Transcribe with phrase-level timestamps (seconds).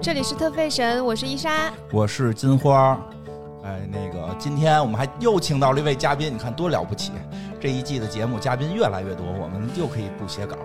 [0.00, 1.72] 这里是特费神，我是伊莎。
[1.90, 3.00] 我是金花，
[3.64, 7.12] 哎，那个今天我们还又请到了一位嘉宾，你看多了不起！
[7.60, 10.56] 这一季的节目嘉宾越来越多，我们又可以不写稿。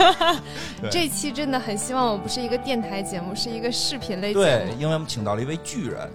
[0.82, 4.72] 对这期真的很希望我不是一个电台节目，是一个视频类节对，目。
[4.78, 6.10] 因为我们请到了一位巨人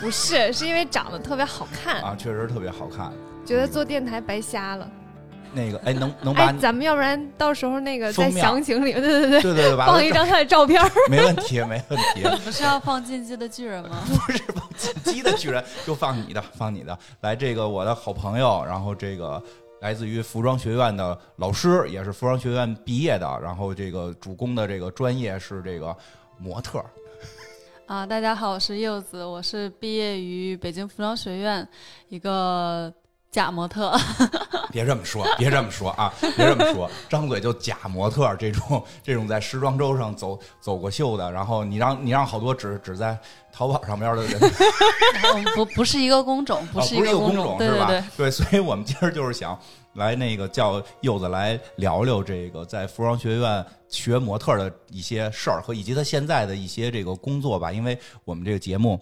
[0.00, 3.12] 不是，是因为长得特别好看，啊，确实特别好看。
[3.44, 4.88] 觉得做电台白瞎了。
[5.52, 10.90] 那个，哎，能能把哎，咱们要不然到时候那个在详情里，对对对对对对，放一张他的照片儿。
[11.08, 12.22] 没问题，没问题。
[12.44, 14.02] 不是要放进击的巨人吗？
[14.06, 16.96] 不是放进击的巨人，就放你的，放你的。
[17.20, 19.42] 来，这个我的好朋友，然后这个
[19.80, 25.96] 来自于服装学院的老师，也是服装学院毕业的，然后这个主攻的这个专业是这个
[26.38, 26.84] 模特。
[27.86, 31.66] 啊，大家好，我是柚子，我是毕业于北京服装学院，
[32.08, 32.92] 一个
[33.30, 33.96] 假模特。
[34.72, 43.18] 别这么说，别这么说啊，别这么说，张嘴就假模特这种这种在时装周上走走过秀的，然后你让你让好多只只在
[43.52, 44.40] 淘宝上边的人
[45.34, 47.86] 嗯 不不是一个工种，不啊，是一个工种是吧？
[47.88, 49.58] 对对对，所以我们今儿就是想
[49.94, 59.00] 来那个叫柚子来聊聊这个在服装学院学模特的一些事儿和以及他现在的一些这个工作吧，因为我们这个节目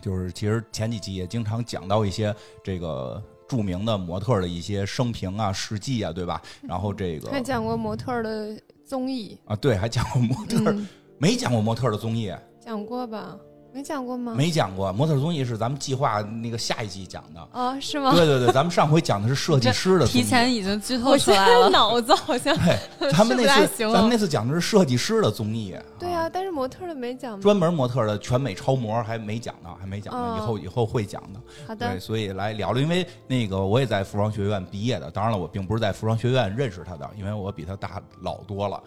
[0.00, 3.22] 就是其实前几集也经常讲到一些这个。
[3.48, 6.40] 著名的模特的一些生平啊、事迹啊，对吧？
[6.62, 10.88] 然后这个还讲过模特的综艺，啊，对，还讲过模特，嗯，
[11.18, 13.36] 没讲过模特的综艺，讲过吧？
[13.76, 14.32] 没讲过吗？
[14.34, 17.48] 没讲过模特综艺是咱们计划那个下一季讲的。
[17.52, 18.14] 哦，是吗？
[18.16, 21.68] 对对对，咱们上回讲的是设计师的，提前已经剧透我现在出来了。
[21.68, 27.38] 脑子好像对， 咱们那次行了咱们那次讲的是设计师的综艺，对啊，但是模特的没讲？
[27.38, 31.40] 专门模特的全美超模还没讲呢，还没讲呢，哦以后以后会讲的。
[31.66, 38.82] 好的对，，所以来聊聊，因为那个我也在服装学院毕业的，当然了，我并不是在服装学院认识他的，因为我比他大老多了。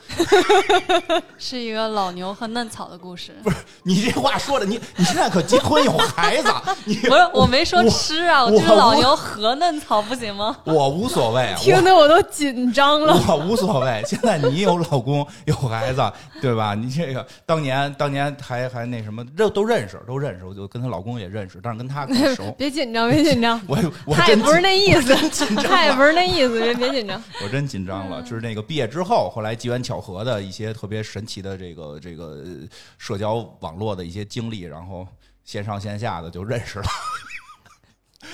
[1.37, 3.35] 是一个老牛和嫩草的故事。
[3.43, 6.49] 不是你这话说的，你你现在可结婚有孩子，
[6.85, 10.57] 你不是，我没说吃啊，我我就是老牛和嫩草，不行吗？
[10.65, 13.13] 我无所谓，听得我都紧张了。
[13.27, 14.03] 我无所谓。
[14.05, 16.01] 现在你有老公有孩子，
[16.41, 16.73] 对吧？
[16.73, 20.45] 你这个当年当年还还那什么，这都认识，都认识。
[20.45, 22.51] 我就跟她老公也认识，但是跟她更 熟。
[22.57, 27.21] 别紧张，别紧张，我我真他也不是那意思，紧张他也不是那意思，别别紧张。
[27.43, 35.05] 我真紧张了，就是那个毕业之后，后来机缘巧合的一些特别神奇的这个这个呃社交网络的一些经历，然后
[35.43, 36.85] 线上线下的就认识了。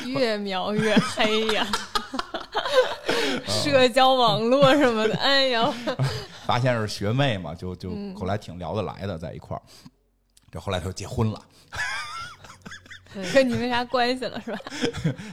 [0.05, 1.65] 越描越黑呀，
[3.47, 5.73] 社交网络什么的，哎呀，
[6.45, 9.61] 发现是学妹嘛，就就嗯后来挺聊得来的，在一块儿。
[10.51, 11.41] 这后来他就结婚了，
[13.33, 14.59] 跟你没啥关系了是吧？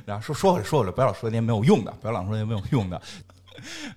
[0.07, 3.01] 然后说说回来说回来，不要老说那些没有用的，不要老说那些没有用的。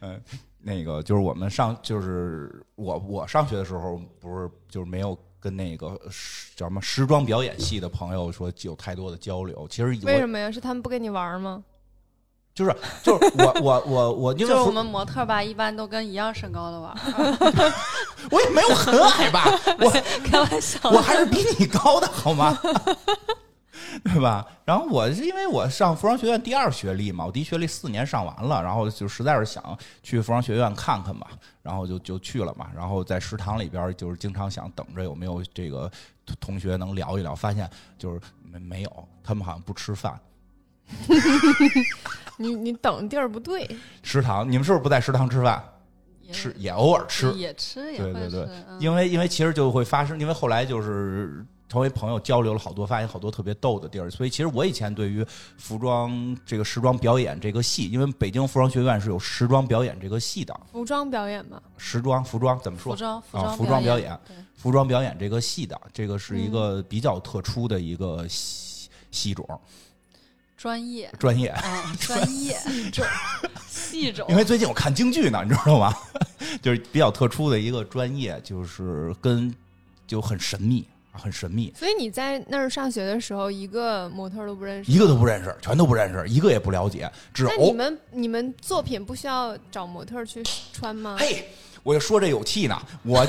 [0.02, 0.22] 嗯，
[0.60, 9.67] 那个就是我们上，就是我我上学的时候，不是就是没有跟那个时叫什么时装表演系的朋友说有太多的交流。
[9.69, 10.50] 其实我为什么呀？
[10.51, 11.63] 是他们不跟你玩吗？
[12.56, 16.97] 就是就是我我我我因为就是我们模特吧，一般都跟一样身高的玩，
[18.31, 19.44] 我也没有很矮吧，
[19.79, 19.91] 我
[20.23, 20.79] 开玩笑。
[20.89, 22.57] 我还是比你高的好吗？
[24.03, 24.45] 对吧？
[24.66, 31.28] 然后我是因为我上服装学院第二学历嘛，我第一学历四年上完了，然后就实在是想去服装学院看看嘛，
[31.61, 32.69] 然后就就去了嘛。
[32.75, 35.89] 然后在食堂里边就是经常想等着有没有这个
[36.25, 40.19] 同同学能聊一聊，发现就是没没有，他们好像不吃饭。
[42.38, 43.67] 你你等地儿不对，
[44.03, 45.63] 食堂，你们是不是不在食堂吃饭？
[46.31, 54.09] 吃也偶尔吃，也吃，也会对对对嗯因为因为其实就会发生，因为后来就是成为朋友，交流了好多，发现好多特别逗的地儿。
[54.09, 55.26] 所以其实我以前对于
[55.58, 61.62] 服装这个时装表演这个系，因为北京服装学院是有时装表演这个系的，服装表演嘛。
[61.78, 62.94] 时装服装怎么说？
[62.94, 62.98] 服？
[63.00, 64.20] 装服啊装服装表演。
[64.56, 69.48] 服装表演这个系的，这个是一个嗯比较特殊的一个系系种。
[70.58, 71.14] 专业。
[71.20, 71.50] 专业。
[71.50, 72.58] 啊，专业。
[72.66, 73.06] 细种。
[73.68, 74.25] 细种。
[74.30, 75.94] 因为最近我看京剧呢，你知道吗？
[76.64, 79.54] 就是比较特殊的一个专业，就是跟
[80.07, 81.73] 就很神秘，很神秘。
[81.77, 91.15] 所以你在那儿上学的时候，一个模特都不认识，一个都不认识，全都不认识，一个也不了解，只偶那你们你们作品不需要找模特去穿吗？
[91.19, 91.47] 嘿，
[91.83, 92.81] 我就说这有气呢。
[93.03, 93.25] 我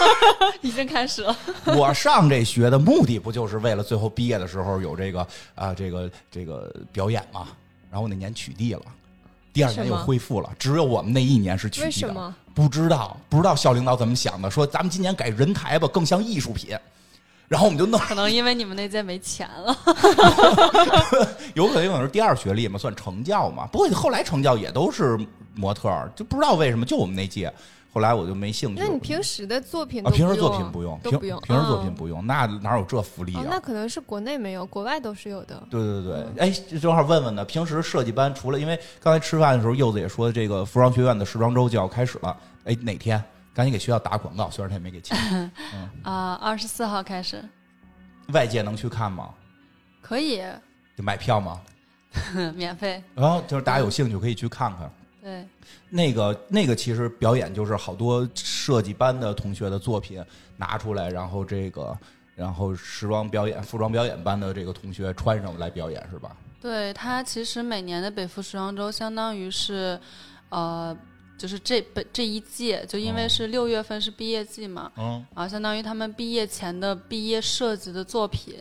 [0.62, 1.36] 已经开始了。
[1.76, 7.48] 我上这学的目的不就是为了最后毕业的时候有这个啊、这个这个表演吗？
[7.90, 8.82] 然后那年取缔了，
[9.52, 11.86] 第二年又恢复了，只有我们那一年是取缔的。
[11.86, 12.34] 为什么？
[12.54, 16.76] 不知道，不知道校领导怎么想的，说咱们今年改人台吧，更像艺术品。
[17.54, 19.78] 然后我们就弄，可能因为你们那届没钱了，
[21.54, 23.64] 有可能有可能是第二学历嘛，算成教嘛。
[23.70, 25.16] 不过后来成教也都是
[25.54, 27.52] 模特儿，就不知道为什么就我们那届。
[27.92, 28.82] 后来我就没兴趣。
[28.82, 33.42] 那你平时的作品啊，平时作品不用，不用平时作哦品不用，那哪有这福利啊？
[33.42, 35.62] 哦，那可能是国内没有，国外都是有的。
[35.70, 37.44] 对对对，哎，正好问问呢。
[37.44, 42.36] 平时设计班除了，因为刚才吃饭的时候，柚子也说这个服装学院的时装周就要开始了。
[42.64, 43.22] 哎，哪天？
[43.54, 45.16] 赶紧给学校打广告，虽然他也没给钱。
[46.02, 47.42] 啊，二十四号开始
[48.28, 49.32] 外界能去看吗？
[50.02, 50.42] 可以
[50.96, 51.60] 就买票吗？
[52.54, 53.02] 免费。
[53.14, 54.90] 然后就是大家有兴趣可以去看看。
[55.22, 55.46] 对，
[55.88, 60.22] 那个那个其实表演就是好多设计班的同学的作品
[60.56, 61.96] 拿出来，然后这个
[62.34, 66.36] 然后时装表演、服装表演班的这个同学穿上来表演是吧？
[66.60, 69.98] 对，它其实每年的北服时装周相当于是，
[70.50, 70.94] 呃，
[71.36, 73.28] 就是这本这一届，就因为哦。
[73.28, 78.54] 是六月份是毕业季嘛，嗯啊，相当于他们毕业前的毕业设计的作品，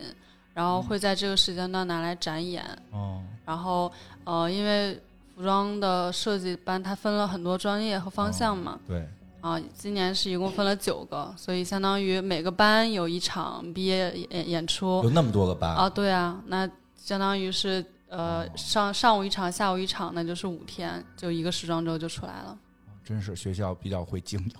[0.54, 2.64] 然后会在这个时间段拿来展演。
[2.92, 3.22] 哦。
[3.46, 3.92] 然后
[4.24, 5.00] 呃，因为
[5.36, 9.06] 服装的设计班它分了很多专业和方向嘛，对，
[9.42, 15.76] 啊，今年是一共分了九个，所以相当于每个班有一场毕业演演出有那么多个班。
[15.76, 17.84] 啊，对啊，那相当于是
[18.16, 22.58] 呃哦上上午一场，下午一场，那就是五天，就一个时装周就出来了。
[23.04, 24.54] 真是学校比较会经营，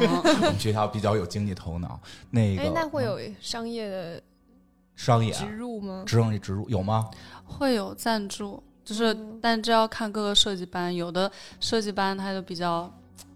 [0.00, 2.00] 嗯，我们学校比较有经济头脑。
[2.30, 4.22] 那个哎，那会有商业的
[4.96, 6.04] 商业植入吗？
[6.06, 7.10] 职业植入有吗？
[7.44, 11.30] 会有赞助，就是嗯但这要看各个设计班，有的
[11.60, 12.90] 设计班它就比较。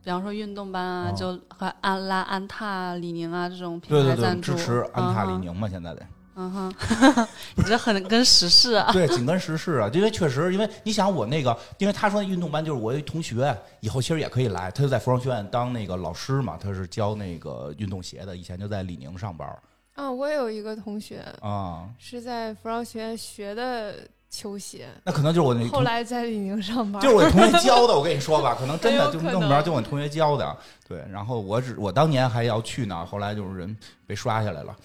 [0.04, 6.06] 比方说运动班啊，哦就和安拉、安踏、李宁啊这种品对对对，牌赞助，支持安踏、李宁嘛，现在得。
[6.40, 6.74] 嗯哼，
[7.56, 8.92] 你这很跟时事啊。
[8.92, 19.48] 对，紧跟时事啊，因为确实，因为你想我那个，因为他说那运动班就是我一同学，以后其实也可以来，他就在服装学院当那个老师嘛，他是教那个运动鞋的，以前就在李宁上班
[19.94, 23.96] 啊，我也有一个同学啊，是在服装学院学的
[24.30, 27.00] 球鞋，那可能就是我那，后来在李宁上班。
[27.00, 33.74] 就是我同学教的，我跟你说吧， 可能真的就弄不着，就我同学教的，对，然后我只我当年还要去呢，后来就是人
[34.06, 34.76] 被刷下来了，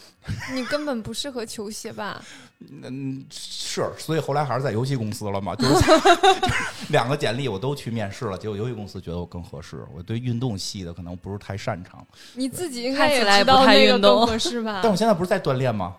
[0.53, 2.21] 你根本不适合球鞋吧？
[2.83, 5.91] 嗯，是，所以后来还是在游戏公司了嘛， 就是
[6.87, 12.05] 两个简历我都去面试了，结果游戏公司觉得我更合适，我对运动系的可能不是太擅长。
[12.33, 14.89] 你自己应看该也起来不太知道那个运动更合适吧但？
[14.89, 15.93] 我现在不是在锻炼吗？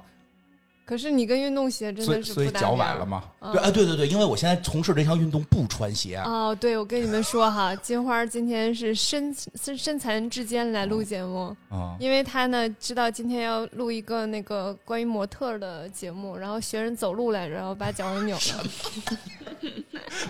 [0.84, 3.06] 可是你跟运动鞋真所以所以的是不搭脚崴了。
[3.06, 3.25] 吗？
[3.40, 18.42] 嗯对，哎，对对对，因为我现在从事这项运动不穿鞋，哦，对，我跟你们说哈，金花今天是身身身残志坚来录节目，啊，因为她呢知道今天要录一个那个关于模特的节目，然后学人走路来着，然后把脚给扭了，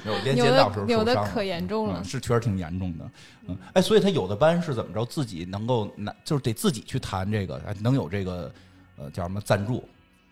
[0.86, 2.04] 扭的可严重了嗯，。
[2.04, 3.10] 是确实挺严重的。
[3.46, 8.52] 嗯，哎，所以他有的班是怎么着，自己能够拿，就是得自己去谈这个，哎能有这个
[8.96, 9.82] 呃叫什么赞助？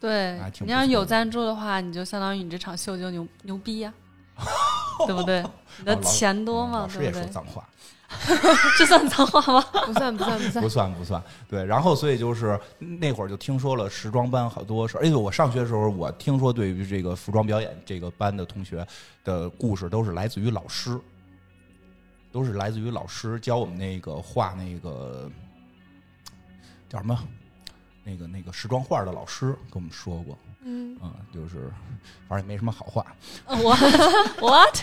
[0.03, 3.95] 对你要有赞助的话，你就相当于你这场秀就牛牛逼呀、
[5.07, 5.41] 对不对？
[5.79, 7.21] 你的钱多嘛，嗯老师对不对？
[7.21, 7.69] 也说脏话，
[8.77, 9.65] 这算脏话吗？
[9.87, 11.23] 不算不算不算不，算不算。
[11.49, 15.05] 对，然后所以就是那会儿就听说了时装班好多事儿。
[15.05, 18.85] 哎呦，我上学的时候，我听说对于这个服装表演这个班的同学
[19.23, 20.99] 的故事，都是来自于老师，
[22.33, 25.31] 都是来自于老师教我们那个画那个
[26.89, 27.17] 叫什么。
[28.05, 31.71] 那个那个时装画的老师跟我们说过，嗯，嗯，就是
[32.29, 33.07] 反正也没什么好话，
[33.47, 33.77] 我
[34.41, 34.77] what？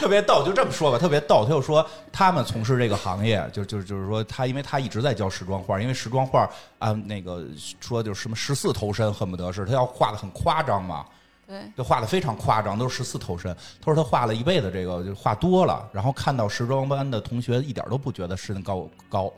[0.00, 1.44] 特别逗，就这么说吧，特别逗。
[1.44, 6.48] 他就说他们从事这个行业，就就就是说他，因为他一直在教时装画，因为时装画
[6.78, 7.44] 啊那个
[7.80, 11.04] 说就是什么十四头身，恨不得是他要画的很夸张嘛，
[11.46, 13.54] 对，就画的非常夸张，都是十四头身。
[13.80, 19.32] 他说他画了一辈子这个，就画多了，然后看到时装班的同学一点都不觉得身高高，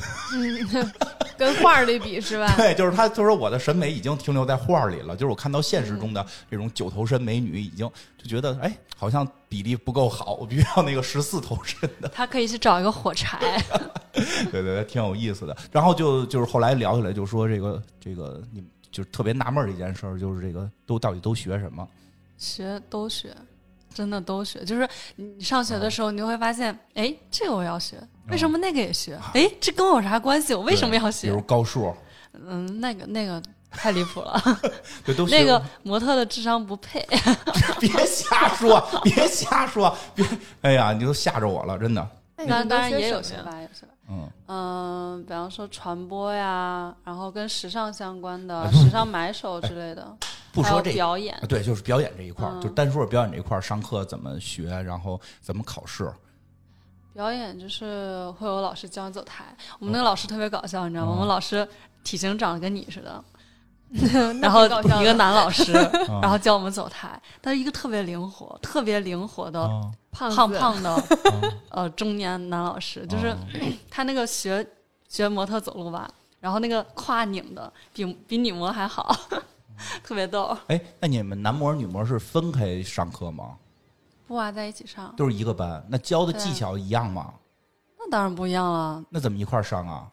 [1.36, 2.54] 跟画里比是吧？
[2.56, 12.08] 对，就是他，就是我的审美已经停留在画里了，就是我看到现实中的这种九头身美女，已经就觉得哎，好像比例不够好，我必须要那个十四头身的。
[12.14, 13.62] 他可以去找一个火柴。
[14.12, 15.56] 对对对，挺有意思的。
[15.72, 21.88] 然后就就是后来聊起来，就说这个这个，你就特别纳闷儿的一件事儿，就是这个都到底都学什么？
[22.36, 23.34] 学都学，
[23.94, 24.62] 真的都学。
[24.64, 27.96] 就是你上学的时候，你就会发现，哎，这个我要学，
[28.30, 29.18] 为什么那个也学？
[29.34, 30.54] 哎，这跟我有啥关系？
[30.54, 31.40] 我为什么要学比如？
[31.42, 31.94] 高数，
[32.34, 34.40] 嗯，那个那个太离谱了，
[35.04, 37.06] 对，都学那个模特的智商不配。
[37.80, 40.24] 别瞎说，别瞎说，别，
[40.62, 42.08] 哎呀，你都吓着我了，真的。
[42.36, 43.20] 当那当然也有？
[43.22, 43.88] 学霸，有学霸。
[44.08, 50.16] 嗯，嗯，比方说传播呀，然后跟时尚相关的、哎时尚买手之类的，还有
[50.52, 51.46] 不说这表演啊，。
[51.46, 56.10] 对，就是表演这一块儿，嗯就单说表演这一块儿，上课怎么学，然后怎么考试。
[57.20, 61.12] 表演就是会有老师教你走台，我们那个老师特别搞笑，你知道吗？
[61.12, 61.12] 哦。
[61.12, 61.68] 我们老师
[62.02, 63.22] 体型长得跟你似的，
[64.40, 65.90] 然后一个男老师，啊
[66.22, 70.90] 然后教我们走台，他是一个特别灵活、特别灵活的啊胖胖胖的。
[70.94, 71.04] 啊
[71.68, 73.36] 呃中年男老师，就是啊
[73.90, 74.66] 他那个学
[75.06, 76.10] 学模特走路吧，
[76.40, 79.14] 然后那个胯拧的比比女模还好，
[80.02, 80.56] 特别逗。
[80.68, 83.56] 哎，那你们男模女模是分开上课吗？
[84.30, 87.34] 不啊，在一起上，都是一个班，那教的技巧一样吗？
[87.98, 89.04] 那当然不一样了。
[89.10, 90.08] 那怎么一块儿上啊？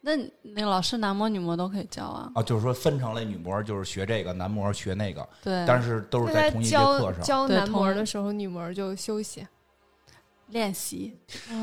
[0.00, 7.20] 那那个老师男模女模都可以教啊，啊，就是说分成了女模就是学这个，男模学那个，对，但是都是在在同一节课上。
[7.20, 9.46] 对教男模的时候，女模就休息。
[10.48, 11.16] 练习。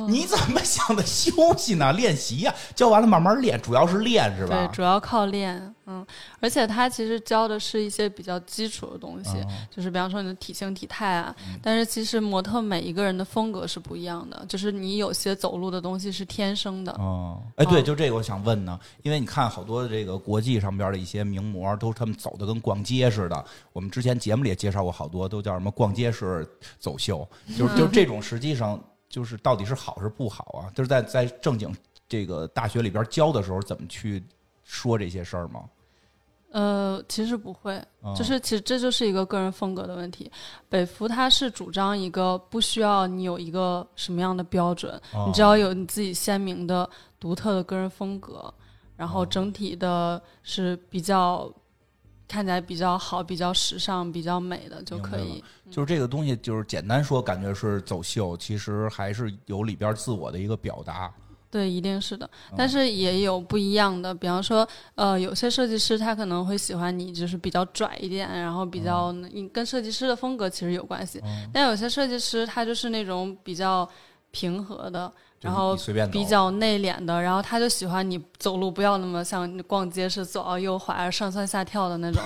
[0.07, 1.91] 你怎么想的休息呢？
[1.91, 6.05] 练习呀、教完了慢慢练，主要是练是吧对，主要靠练，嗯，
[6.39, 11.35] 而且他其实教的是一些比较基础的东西，哦就是比方说你的体型、体态啊。
[11.47, 23.45] 嗯但是其实模特每一个人的风格是不一样的，就是你有些走路的东西是天生的，哦，哎，对，哦就这个我想问呢，因为你看好多这个国际上边的一些名模，都他们走的跟逛街似的。
[23.73, 26.47] 我们之前节目里也介绍过好多，都叫什么逛街式
[26.79, 30.71] 走秀，就是就这种，实际上就是到底是好是不好啊？
[30.73, 31.73] 就是在在正经
[32.07, 34.23] 这个大学里边教的时候，怎么去
[34.63, 35.65] 说这些事儿吗？
[36.51, 40.29] 呃，其实不会，哦就是其实这就是一个个人风格的问题。
[40.67, 46.89] 北服它是主张一个不需要你有一个什么样的标准，哦你只要有你自己鲜明的、
[47.19, 48.53] 独特的个人风格，
[48.97, 51.49] 然后哦整体的是比较
[52.27, 55.41] 看起来比较好、比较时尚、比较美的就可以。
[55.69, 61.09] 就是这个东西，就是简单说，感觉是走秀，其实还是有里边自我的一个表达。
[61.51, 64.65] 对，一定是的，嗯但是也有不一样的，比方说，
[64.95, 73.87] 呃，有些设计师他可能会喜欢你就是比较拽一点，然后比较你跟设计师的风格其实有关系，嗯但有些设计师他就是那种比较
[74.31, 75.75] 平和的，然后
[76.09, 82.23] 比较内敛的，然后他就喜欢你走路不要那么像逛街是左摇右滑、上蹿下跳的那种，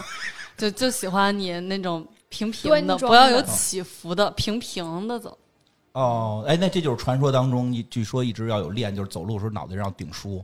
[0.56, 5.36] 就就喜欢你那种平平的，不要有起伏的，平平的走。
[5.96, 10.44] 哦，哎，那这就是传说当中，一据说一直要有练，就是走路的时候脑袋上顶书，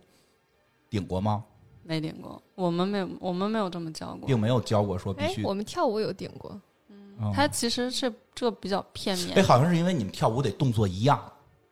[0.89, 1.43] 顶过吗？
[1.83, 4.25] 没顶过，我们没有，我们没有这么教过。
[4.27, 5.43] 并没有教过说必哎须，。
[5.43, 6.57] 我们跳舞有顶过，
[6.89, 9.37] 嗯它其实是这比较片面。
[9.37, 11.21] 哎，好像是因为你们跳舞得动作一样，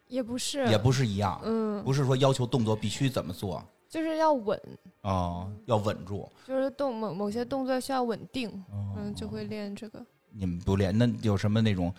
[0.07, 4.59] 也不是，也不是一样，嗯，不是说要求动作必须怎么做就是要稳，
[5.01, 6.29] 哦，要稳住。
[6.45, 10.05] 就是动某某些动作需要稳定，哦嗯，就会练这个。
[10.31, 11.91] 你们不练，那有什么那种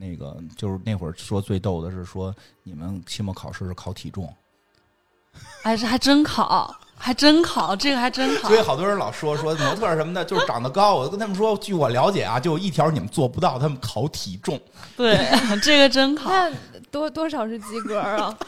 [0.00, 0.36] 那个？
[0.56, 4.32] 就是那会儿说最逗的是说你们期末考试是考体重，
[5.64, 8.56] 哎，这还真考，还真考，这个还真考所。
[8.56, 10.94] 以好多人老说说模特什么的，就是长得高。
[10.94, 14.58] 我就跟他们说，据我了解啊，就一条你们做不到，他们考体重。
[14.96, 15.18] 对，
[15.62, 16.30] 这个真考。
[16.30, 16.50] 那
[16.92, 18.38] 多多少是及格啊？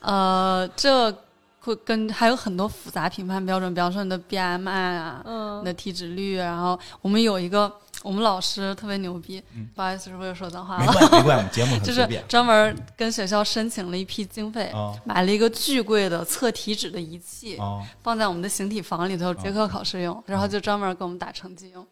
[0.00, 1.12] 呃，这
[1.58, 7.70] 会跟还有很多复杂评判标准，比方说你的 BMI 啊，你嗯，的体脂率，然后我们有一个
[8.02, 9.42] 我们老师特别牛逼，
[9.74, 10.86] 不好意思，是不是又说脏话了？
[10.86, 12.08] 没关系，没关系，我们节目很 就是。
[12.26, 21.86] 专门跟学校申请了一批经费，啊买了一个巨贵的测体脂的仪器，啊，放在我们的形体房里头，结课考试用，然后就专门给我们打成绩用。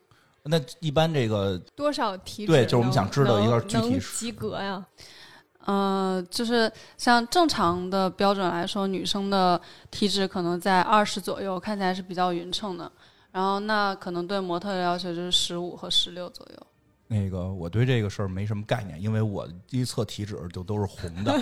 [0.45, 4.83] 那一般这个多少体脂对就是我们想知道一个能具体能及格呀？
[5.67, 9.61] 呃，就是像正常的标准来说，女生的
[9.91, 12.91] 体脂可能在二十左右，看起来是比较匀称的。
[13.38, 16.66] 然后那可能对模特的要求就是十五和十六左右。
[17.07, 21.40] 那个，我对这个事儿没什么概念，因为我一测体脂就都是红的。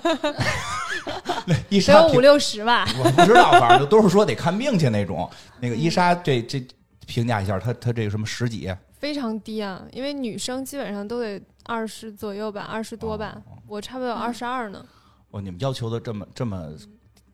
[1.49, 2.87] 那伊得莎评有五六十吧？
[2.99, 5.27] 我不知道，反正就都是说得看病去那种。
[5.59, 6.63] 那个伊莎这这
[7.07, 8.71] 评价一下，她她这个什么十几？
[8.99, 14.85] 非常低啊，因为女生基本上都得二十左右吧，二十多吧，我差不多有二十二呢。
[15.31, 16.69] 哦，你们要求的这么这么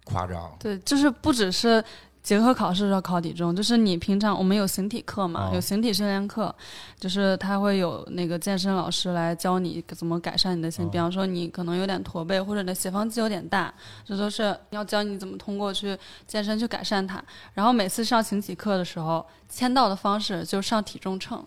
[0.05, 0.57] 夸张？
[0.61, 1.83] 对，就是不只是
[2.23, 6.55] 结课考试要考体重，就是你平常我们有形体课嘛，哦有形体训练课，
[6.99, 10.87] 就是他会有那个健身老师来教你怎么改善你的形。
[10.87, 13.75] 哦比方说你可能有点驼背，或者你的斜方肌有点大，
[14.05, 17.23] 这都是要教你怎么通过去健身去改善它。
[17.55, 21.45] 然后每次上形体课的时候，签到的方式就是上体重秤，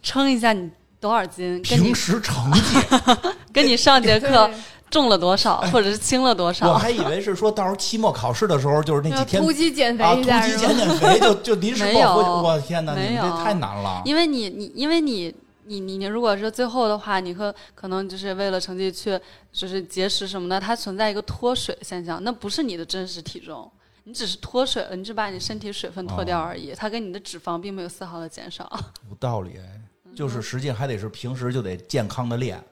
[0.00, 2.78] 称一下你多少斤，跟你平时成绩，
[3.52, 4.54] 跟你上节课对，
[4.94, 6.78] 重了多少，或者是轻了多少我。
[6.78, 10.56] 还以为是说到时候期末考试的时候，就是那几天突击减啊，突肥一下是吗？
[10.56, 14.00] 击减减肥就就临时没有抱佛我天哪，你没有们这太难了。
[14.04, 15.34] 因为你你因为你
[15.64, 19.18] 你你你如果是最后的话，你可可能就是为了成绩去
[19.52, 23.68] 就是节食什么的，它存在一个脱水现象，那不是你的真实体重。
[24.04, 28.70] 你只是脱水了，你只把你身体水分脱掉而已，它跟你的脂肪并没有丝毫的减少。
[29.10, 29.80] 有道理，哎
[30.14, 32.62] 就是实际还得是平时就得健康的练。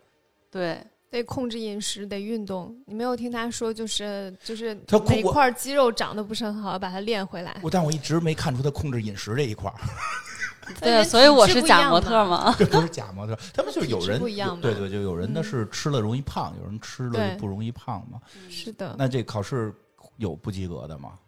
[0.48, 0.78] 对，
[1.12, 2.74] 得控制饮食，得运动。
[2.86, 7.54] 你没有听他说，就是就是他哪块肌肉长得不是很好，把它练回来。
[7.62, 9.76] 我但我一直没看出他控制饮食这一块儿，
[10.80, 12.00] 对，所以我是假模。
[12.00, 12.54] 特嘛。
[12.58, 18.18] 这不 是假模特，他们就是有人不一样嘛对对，就有人的嗯是吃了容易胖，有人吃了就不容易胖嘛。
[18.48, 19.74] 是的，那这考试
[20.16, 21.18] 有不及格的吗？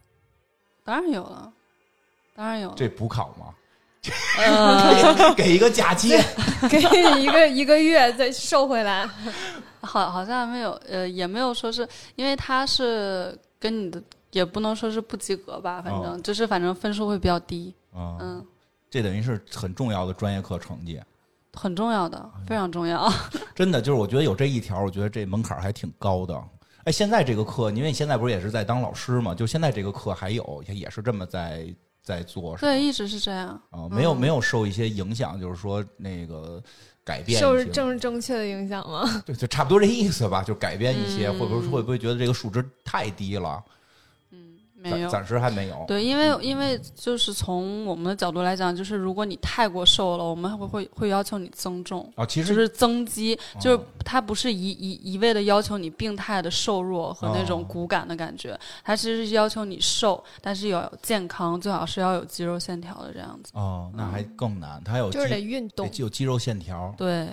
[0.82, 1.52] 当然有了，
[2.34, 2.74] 当然有了。
[2.74, 3.54] 这补考吗？
[4.38, 6.16] 呃， 给一个假期，
[6.68, 9.08] 给你一个一个月再瘦回来。
[9.80, 18.46] 好，好像没有，呃，也没有说是因为他是跟你的，也不能说是不及格吧，反正、哦就是反正分数会比较低，嗯，嗯，
[18.90, 21.00] 这等于是很重要的专业课成绩。
[21.52, 23.08] 很重要的，非常重要。
[23.54, 26.34] 真的就是我觉得有这一条，我觉得这门槛还挺高的。
[26.84, 29.34] 哎，现在这个课，因为你现在不是也是在当老师嘛？
[29.34, 31.64] 就现在这个课还有，也也是这么在
[32.04, 33.60] 在做，是吧对，一直是这样。
[33.70, 36.62] 啊，没有嗯没有受一些影响，就是说那个
[37.02, 39.02] 改变受一些，政治正确的影响吗？
[39.26, 43.64] 对，就差不多这意思吧，就改变一些，嗯会不会会不会觉得这个数值太低了？
[44.84, 45.84] 没有，暂暂时还没有。
[45.88, 63.52] 对，因为因为就是从我们的角度来讲，就是如果你太过瘦了，我们会会会要求你增重，啊，其实就是增肌，就是哦它不是一一一味的要求你病态的瘦弱和那种哦骨感的感觉，它其实是要求你瘦，但是要有健康，最好是要有肌肉线条的这样子。
[63.54, 65.94] 哦，那还更难，它有就是得运动得。
[65.98, 66.94] 有肌肉线条。
[66.98, 67.28] 对，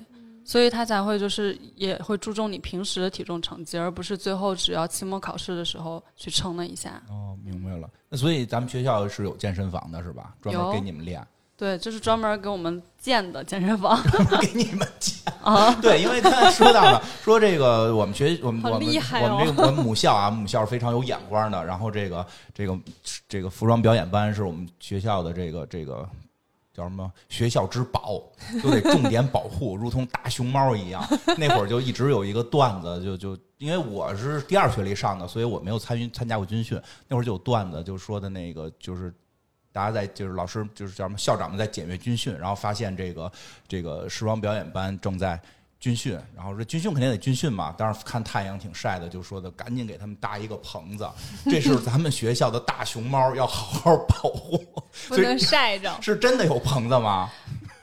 [0.52, 7.02] 所以他才会就是也会注重你平时的体重成绩，而不是最后只要期末考试的时候去称了一下。
[7.08, 7.90] 哦，明白了。
[8.10, 10.36] 那所以咱们学校是有健身房的，是吧？
[10.42, 13.98] 专门给你们练，对，就是专门给我们建的健身房
[14.42, 15.16] 给你们建。
[15.42, 15.74] 啊。
[15.76, 21.64] 对，因为刚才说到了， 说这个我们学我们好我们我们这个我们母校啊，母校是非常有眼光的。
[21.64, 22.78] 然后这个这个
[23.30, 26.06] 这个服装表演班是我们学校的这个这个
[26.74, 28.24] 叫什么学校之宝，
[28.64, 31.06] 都得重点保护， 如同大熊猫一样。
[31.38, 36.82] 那会儿就一直有一个段子，就就因为我是第二学历上的，所以我没有参与参加过军训。
[37.08, 39.14] 那会儿就有段子，就说的那个就是。
[39.74, 43.32] 大家在就是老师就是叫什么校长们在检阅军训，然后发现这个
[43.70, 45.42] 这个时装表演班正在
[45.82, 51.10] 军训，然后说军训肯定得军训嘛，当时看太阳挺晒的，就说的赶紧给他们搭一个棚子，
[51.50, 54.64] 这是咱们学校的大熊猫，要好好保护。
[55.10, 55.92] 不能晒着。
[56.00, 57.30] 是真的有棚子吗？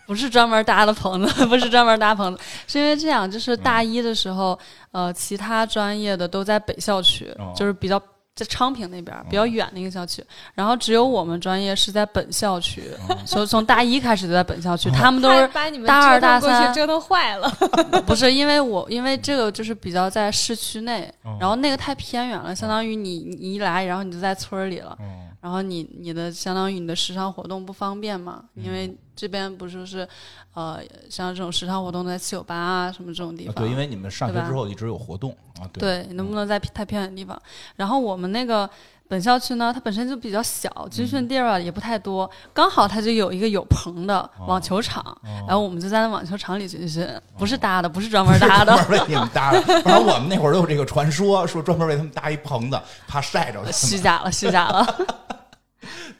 [0.06, 4.58] 不是专门搭的棚子，不是专门搭棚子，是因为这样，就是大一的时候，
[4.92, 8.00] 呃，其他专业的都在北校区，哦就是比较
[8.38, 10.24] 在昌平那边儿比较远的一个校区，
[10.55, 12.85] 然后只有我们专业是在本校区，
[13.27, 17.51] 所以从大一开始就在本校区，他们都是怕把你们大二大三折腾坏了。
[18.07, 30.07] 不是因为我，因为这个就是比较在市区内，然后那个太偏远了，相当于你你一来，然后你就在村儿里了，嗯然后你你的相当于你的时尚活动不方便嘛，因为这边不就是，
[30.54, 30.78] 呃，
[31.11, 37.37] 像这种时尚活动在七九八啊什么这种地方，啊对，因为你们上学之后一直有活动啊，对，对，能不能在太偏远的地方？
[37.74, 38.70] 然后我们那个
[39.09, 45.04] 本校区呢，它本身就比较小，军训地儿啊也不太多，刚好它就有一个有棚的网球场，
[45.48, 47.04] 然后我们就在那网球场里军训，
[47.37, 49.61] 不是搭的，不是专门搭的 专，门为你们搭的。
[49.83, 53.72] 反正我们那会儿都有这个传说，说专门为他们搭一棚子，怕晒着他。
[53.72, 54.87] 虚假了，虚假了。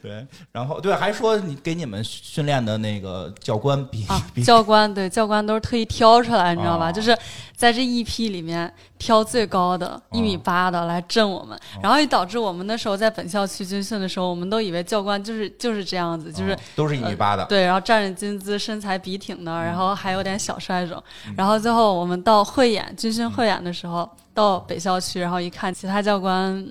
[0.01, 6.89] 对，然后对，还说你给你们训练的那个教官比啊，比教官对教官都是特意挑出来，你知道吧？
[6.89, 7.17] 哦就是
[7.55, 21.03] 在这一批里面挑最高的一米八的来震我们，哦然后也导致我们那时候在本校区军训的时候，我们都以为教官就是就是这样子，就是啊都是一米八的，对，然后站着军姿，身材笔挺嗯的，然后还有点小帅种。
[21.35, 26.65] 然后最后我们到汇演军训汇演的时候，到北校区，然后一看，其他教官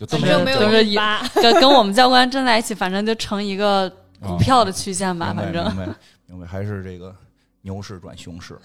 [0.00, 3.86] 就都没有都是一米八，跟跟我们教官站在一起，反正就成一个
[4.18, 5.94] 股票的曲线吧，反正明白
[6.26, 7.14] 明白，还是这个
[7.60, 8.58] 牛市转熊市。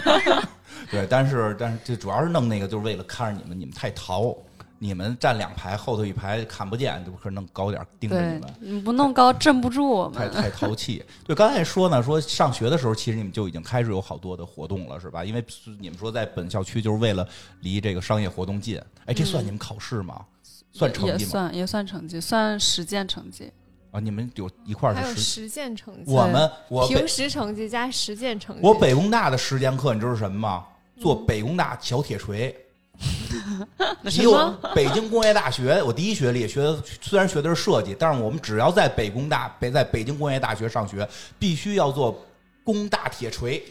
[0.92, 4.36] 对，但是但是这主要是弄那个，就是为了看着你们，你们太淘，
[4.78, 10.18] 你们站两排，后头一排看不见，就可能高点儿盯着你们。，你不弄高镇不住我们。
[10.18, 11.02] 太太淘气。
[11.24, 15.24] 对，刚才说呢，说上学的时候，其实你们就已经开始有好多的活动了，是吧？
[15.24, 15.42] 因为
[15.78, 17.26] 你们说在本校区，就是为了
[17.60, 18.78] 离这个商业活动近。
[19.06, 20.22] 哎，这算你们考试吗？
[20.72, 21.18] 算成绩吗？
[21.18, 23.50] 也算也算成绩，算实践成绩。
[23.90, 25.48] 啊，你们有一块儿还有是实。
[25.48, 28.62] 践成绩，我们我平时成绩加实践成绩。
[28.62, 30.64] 我北工大的实践课，你知道是什么吗？
[31.00, 32.54] 做嗯北工大小铁锤。
[34.02, 42.22] 那只有北京工业大学，我第一学历学的虽然学的是设计，但是我们只要在北工大北在北京工业大学上学，必须要做
[42.62, 43.64] 工大铁锤。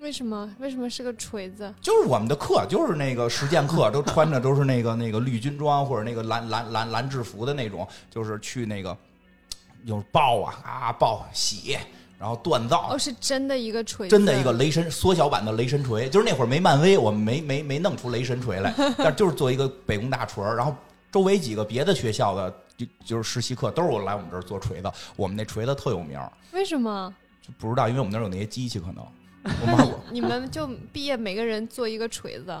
[0.00, 0.48] 为什么？
[0.60, 1.72] 为什么是个锤子？
[1.80, 8.96] 就是我们的课，就是那个实践课，都穿着都是那个 那个绿军装或者那个蓝蓝蓝蓝制服的那种，就是去那个
[9.84, 11.76] 有爆啊啊爆洗，
[12.16, 20.72] 然后锻造，哦，是真的一个锤子，真的一个雷神缩小版的雷神锤，就是那会儿没漫威，我们没没没弄出雷神锤来， 但就是做一个北工大锤儿，然后
[21.10, 26.20] 周围几个别的学校的就就是实习课都是我来我们这儿做锤子，我们那锤子特有名，
[26.52, 27.12] 为什么？
[27.42, 29.04] 就不知道，因为我们那儿有那些机器，可能
[29.62, 30.00] 我们我。
[30.10, 32.56] 你们就毕业每个人做一个锤子。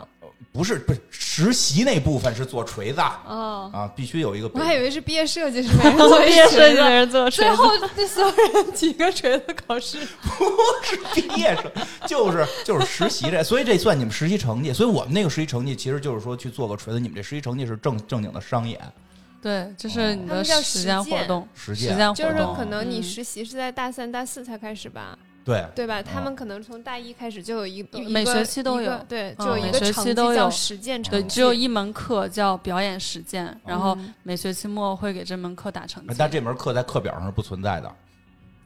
[0.52, 3.22] 不是不是实习那部分是做锤子啊。
[3.26, 10.44] 哦，啊，必须有一个我还以为是毕业设计是每人做毕业设计的人做锤子，最后那所有人几个锤子考试， 不
[10.82, 11.70] 是毕业生
[12.06, 14.72] 就是就是实习这，所以这算你们实习成绩。
[14.72, 18.80] 所以我们那个实习成绩其实就是说去做个锤子，你们这实习成绩是正正经的商演。
[19.40, 21.96] 对，就是你的他们叫实践实践活动，实实践。
[21.96, 22.54] 践活就是动。
[22.56, 23.02] 可能你嗯。
[23.02, 25.16] 实习是在大三、大四才开始吧，
[25.48, 26.02] 对，对吧？
[26.02, 37.90] 他们可能从大一开始就有一每学期都有对，嗯就有一学个成绩期都有叫实践成对，绩，只有一门课叫表演实践，然后嗯每学期末会给这门课打成绩，但这门课在课表上是不存在的。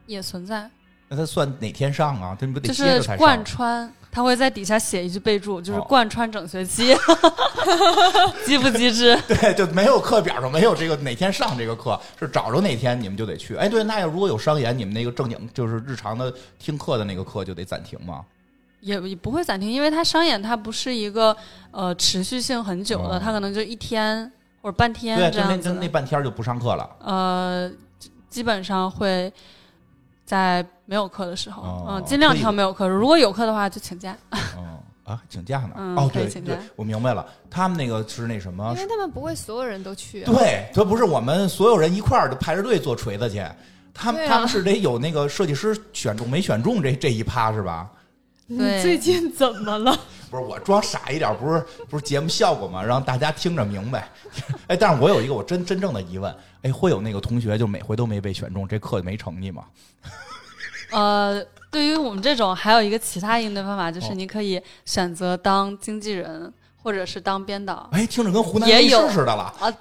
[0.07, 0.69] 也存在，
[1.09, 2.37] 那他算哪天上啊？
[2.39, 3.45] 他不得就接着才是贯？
[3.45, 6.95] 穿，他会在底下写一句备注，就是哦贯穿整学期，
[8.45, 9.19] 机不机智？
[9.27, 13.57] 对，就没有课表上没有这个哪天上这个课，是找着哪天你们就得去。
[13.57, 18.23] 哎，对，那要如果有商演，你们那个正经就是日常的听课的那个课就得暂停吗？
[18.81, 21.35] 也也不会暂停，因为它商演它不是一个
[21.71, 25.19] 呃持续性很久的，哦它可能就一天或者半天
[25.81, 26.91] 那半天就不上课了。
[27.01, 27.71] 呃，
[28.29, 29.33] 基本上会
[30.33, 32.89] 在没有课的时候，哦嗯，尽量挑没有课。
[32.89, 34.17] 如果有课的话，就请假。
[34.57, 35.73] 嗯啊，请假呢？
[35.77, 38.81] 嗯哦，对对可以请假，我明白了，他们那个是那什么因？
[38.81, 43.45] 为他们不会所有人都去，对，这不是我们所有人一块儿就排着队做锤子去。
[43.93, 47.91] 他们、对啊他们是得有那个设计师选中没选中这这一趴是吧？
[48.53, 49.99] 你最近怎么了？
[50.31, 54.09] 不是我装傻一点，不是不是节目效果嘛，让大家听着明白。
[54.67, 59.65] 哎，但是我有一个我真真正的疑问，哎，会有那个同学就每回都没被选中，这课没成绩吗？
[60.91, 66.51] 呃，对于我们这种，还有一个其他应对方法，就是哦你可以选择当经纪人，
[66.83, 69.55] 或者是当编导哎，听着跟湖南卫也有视似的了。
[69.61, 69.73] 啊，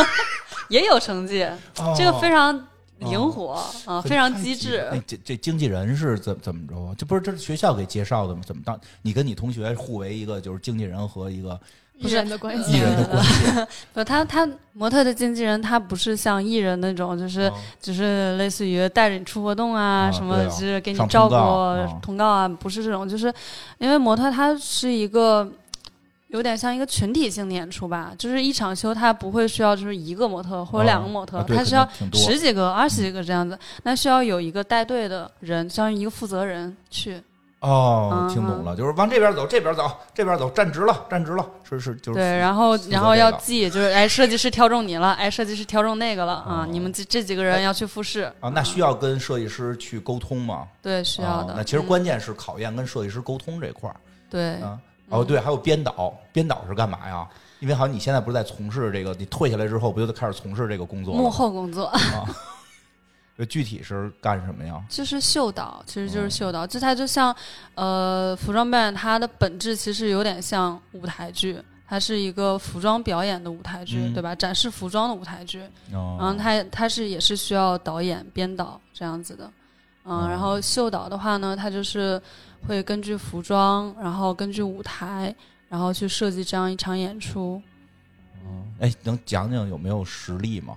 [0.68, 1.44] 也有成绩，
[1.78, 2.66] 哦这个非常
[3.00, 4.86] 灵活啊，非常机智。
[4.92, 6.94] 哎， 这这经纪人是怎怎么着啊？
[6.96, 8.40] 这不是这是学校给介绍的吗？
[8.46, 8.78] 怎么当？
[9.02, 11.58] 你跟你同学互为一个就是经纪人和一个
[11.98, 13.44] 艺人的关系艺人的关系？
[13.92, 23.32] 不，他他模特的经纪人，他不是像艺人那种，就是哦就是类似于带着你出活动啊，啊什么就是给你照顾通告啊通告啊，不是这种，就是
[23.78, 25.46] 因为模特他是一个
[26.30, 37.20] 有点像一个群体性的演出吧，就是一场秀它不会需要就是一个模特或者两个模特，啊它需要十几个、二十几个这样子，那需要有一个带队的人，相当于一个负责人去。
[37.60, 50.66] 哦，嗯听懂了，就是往这边走，这边走，这边走，站直了，站直了，是是就是对，然后然后要记，就是哎，设计师挑中你了，哎，设计师挑中那个了啊哦，你们这这几个人要去复试，啊，那需要跟设计师去沟通吗？
[50.80, 51.52] 对，需要的。
[51.52, 53.96] 哦那其实嗯关键是考验跟设计师沟通这块儿
[54.30, 54.78] 对，啊。
[55.10, 57.28] 哦，对，还有编导，编导是干嘛呀？
[57.58, 61.28] 因为好像你现在不是在从事这个，你退下来之后不就得开始从事这个工作了幕？
[61.28, 61.98] 后工作啊，
[63.36, 64.82] 这具体是干什么呀？
[64.88, 67.34] 就是秀导，其实就是哦秀导，就它就像
[67.74, 71.60] 呃服装表演，它的本质其实有点像舞台剧。
[71.86, 74.32] 它是一个服装表演的舞台剧，嗯对吧？
[74.32, 75.60] 展示服装的舞台剧，
[75.92, 79.50] 哦然后它它是也是需要导演、编导这样子的，
[80.04, 82.22] 嗯，哦然后秀导的话呢，它就是
[82.66, 85.34] 会根据服装，然后根据舞台，
[85.68, 87.60] 然后去设计这样一场演出。
[88.44, 90.76] 嗯哎，能讲讲有没有实例吗？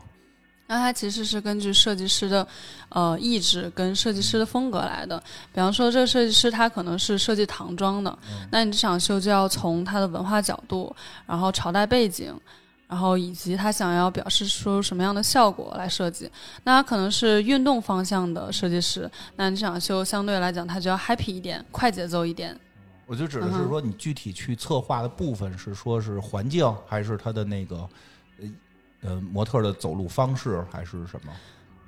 [0.65, 2.47] 那它其实是根据设计师的
[2.89, 5.21] 呃意志跟设计师的风格来的。
[5.51, 8.17] 比方说，这个设计师他可能是设计唐装的，
[8.49, 12.33] 那你这场秀就要从他的文化角度，然后朝代背景，
[12.93, 16.29] 然后以及他想要表示出什么样的效果来设计。
[16.63, 22.55] 那他可能是运动方向的设计师，那你这场秀相对来讲他就要 happy 一点，快节奏一点。
[23.07, 27.89] 我就指的是说，你具体去策划的部分是说是环境，还是他的那个
[28.39, 28.47] 呃
[29.01, 31.33] 呃模特的走路方式，还是什么？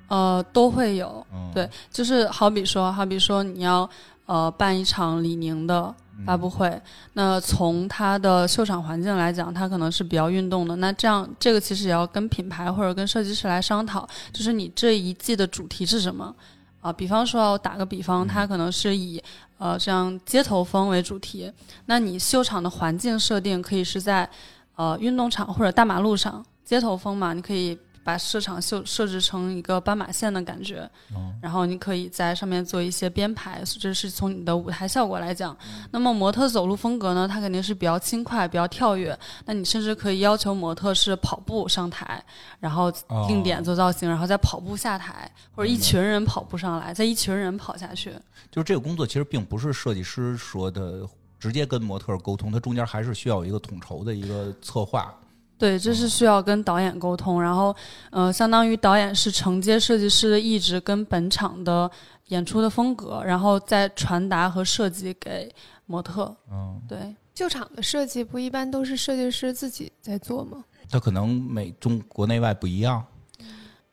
[0.08, 3.88] 呃，都会有，嗯，对，就是好比说，好比说你要
[4.26, 6.80] 呃办一场李宁的发布会，
[7.14, 10.76] 那从它的秀场环境来讲，它可能是比较运动的。
[10.76, 16.34] 那这样，这个其实也要跟品牌或者跟设计师来商讨，就是你这一季的主题是什么？
[16.80, 19.22] 啊、比方说，我打个比方，它可能是以
[19.58, 21.52] 呃这样街头风为主题，
[21.86, 24.28] 那你秀场的环境设定可以是在
[24.76, 27.78] 呃运动场或者大马路上，街头风嘛，你可以。
[28.06, 35.56] 把市场设设置成一个斑马线的感觉，嗯然后你可以在上面做一些编排，这是从你的舞台效果来讲。
[35.90, 39.18] 那么模特走路风格呢，它肯定是比较轻快、比较跳跃。
[39.44, 42.24] 那你甚至可以要求模特是跑步上台，
[42.60, 48.12] 然后哦定点做造型，然后再跑步下台，或者一群人跑步上来，再一群人跑下去。
[48.52, 51.04] 就是这个工作其实并不是设计师说的
[51.40, 55.12] 直接跟模特儿沟通，它中间还是需要有一个统筹的一个策划。
[55.58, 57.74] 对，这是需要跟导演沟通，然后，
[58.10, 61.90] 呃，相当于导演是承接设计师的意志跟本场的
[62.26, 65.50] 演出的风格，然后再传达和设计给
[65.86, 66.36] 模特。
[66.50, 70.64] 嗯，对，秀场的设计不一般都是设计师自己在做吗？
[70.90, 73.04] 它可能美中国内外不一样。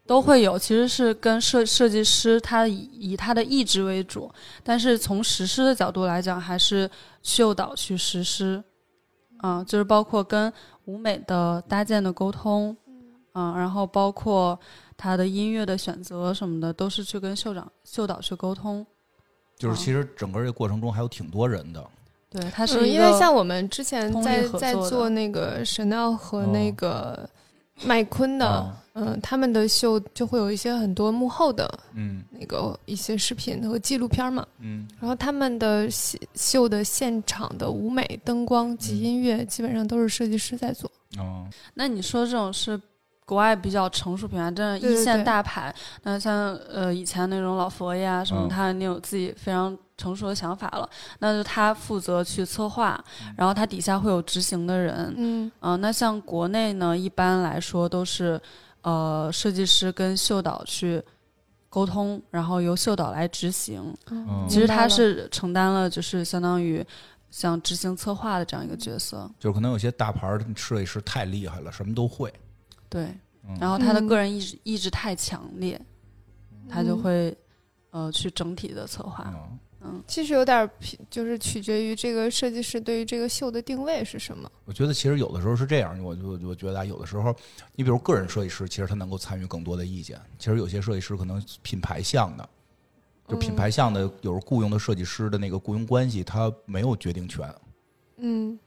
[0.05, 4.29] 都会有，其实是跟设设计师他以以他的意志为主，
[4.61, 8.61] 但是从实施的角度来讲，还是秀导去实施，
[9.43, 10.51] 啊、就是包括跟
[10.85, 12.73] 舞美的搭建的沟通，
[13.33, 14.57] 啊、然后包括
[14.95, 18.85] 他的音乐的选择什么的，都是去跟秀长秀导去沟通。
[19.57, 21.85] 就是其实整个这个过程中还有挺多人的。
[22.29, 27.29] 对，它嗯是一个、因为像我们之前在在做那个 Chanel 和哦那个
[27.83, 40.89] 麦昆的，哦嗯，他们的秀就会有一些很多幕后的嗯那个一些视频和纪录片嘛，嗯然后他们的秀秀的现场的舞美、灯光及音乐，基本上都是设计师在做。
[41.17, 42.79] 哦那你说这种是
[43.25, 45.73] 国外比较成熟品牌，真的一线大牌。
[46.03, 50.87] 那像呃以前那种老佛爷啊什么，嗯他你有自己非常成熟的想法了。
[51.19, 53.03] 那就他负责去策划，
[53.37, 55.13] 然后他底下会有执行的人。
[55.17, 58.39] 嗯嗯、那像国内呢，一般来说都是
[58.83, 61.03] 呃设计师跟秀导去
[61.67, 63.81] 沟通，然后由秀导来执行。
[64.11, 66.85] 嗯其实他是承担了就是相当于
[67.31, 69.27] 像执行策划的这样一个角色。
[69.39, 72.31] 就是可能有些大牌儿的设计师太厉害了，什么都会。
[72.87, 73.05] 对，
[73.43, 75.81] 嗯然后他的嗯个人意志、意志太强烈，
[76.69, 77.37] 他就嗯会
[77.89, 79.33] 呃去整体的策划。
[79.83, 80.69] 嗯嗯，其实有点儿
[81.09, 84.49] 就是取决于这个设计师对于这个秀的定位是什么。
[84.65, 87.35] 我觉得其实有的时候是这样，我就我觉得啊，有的时候，
[87.75, 90.19] 你比如个人设计师，其实他能够参与更多的意见。
[90.39, 92.49] 其实有些设计师可能品牌向的，
[93.27, 97.53] 就品牌向的，有时候雇佣的设计师的那个雇佣关系，他没有决定权。
[98.17, 98.57] 嗯，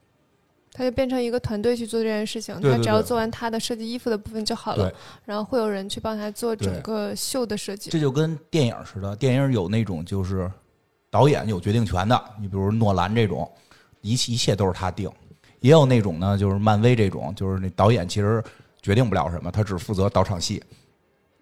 [0.71, 7.89] 他就变成一个团队去做这件事情，他只要做完他的设计衣服的部分就好了对，然后会有人去帮他做整个秀的设计。
[7.89, 10.51] 这就跟电影似的，电影有那种就是
[11.17, 13.51] 导演有决定权的，你比如诺兰这种，
[14.01, 15.09] 一切一切都是他定；
[15.61, 18.43] 也有那种呢，就是漫威这种，就是那导演其实
[18.83, 20.63] 决定不了什么，他只负责导场戏。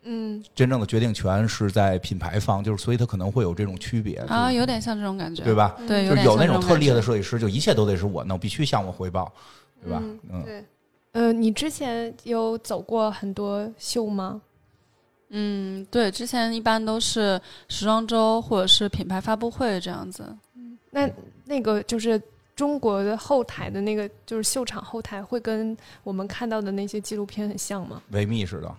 [0.03, 5.53] 嗯，真正的决定权是在品牌方，就是所以他可能会有这种区别啊，有点像这种感觉，对？
[5.53, 5.75] 吧？
[5.85, 9.29] 对，就有那种特厉害的设计师，就一切都得是我弄，必须向我汇报，
[9.83, 9.99] 对吧？
[10.01, 10.65] 嗯嗯，对。
[11.11, 14.41] 呃，你之前有走过很多秀吗？
[15.37, 20.23] 嗯，对，之前一般都是时装周或者是品牌发布会这样子。
[20.55, 21.09] 嗯那
[21.43, 22.21] 那个就是
[22.55, 28.01] 中国的后台的那个，就是秀场后台，会跟我们看到的那些纪录片很像吗？
[28.11, 28.73] 维密似的，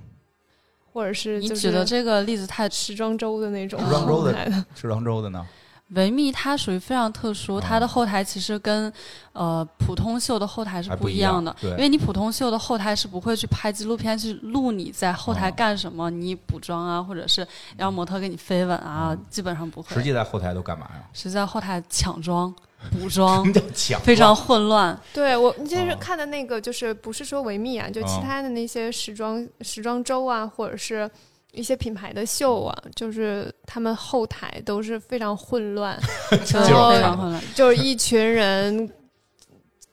[0.95, 5.47] 或者是你就是举的这个例子太时装周的那种时装周的后台的，是杭州的呢。
[5.91, 8.93] 维密它属于非常特殊，它的后台其实跟
[9.33, 11.55] 呃普通秀的后台是不一一样的。
[11.61, 17.47] 对因为你普通秀的后台是不会去拍纪录片去录你在后台哦干什么，你补妆啊，或者是
[17.77, 19.95] 让模特给你飞吻啊，嗯基本上不会。
[19.95, 21.03] 实际在后台都干嘛呀？
[21.13, 22.53] 实际在后台抢妆、
[22.91, 24.01] 补什妆么，叫抢？
[24.01, 24.99] 非常混乱。
[25.15, 31.09] 对我，你就是哦看的那个，就是不是说维密啊，就其哦他的那些时装、时装周啊，或者是
[31.53, 35.99] 一些品牌的秀啊，就是他们后台都是非常混乱，
[36.31, 37.43] 对就是非常混乱。
[37.55, 38.93] 就是一群人。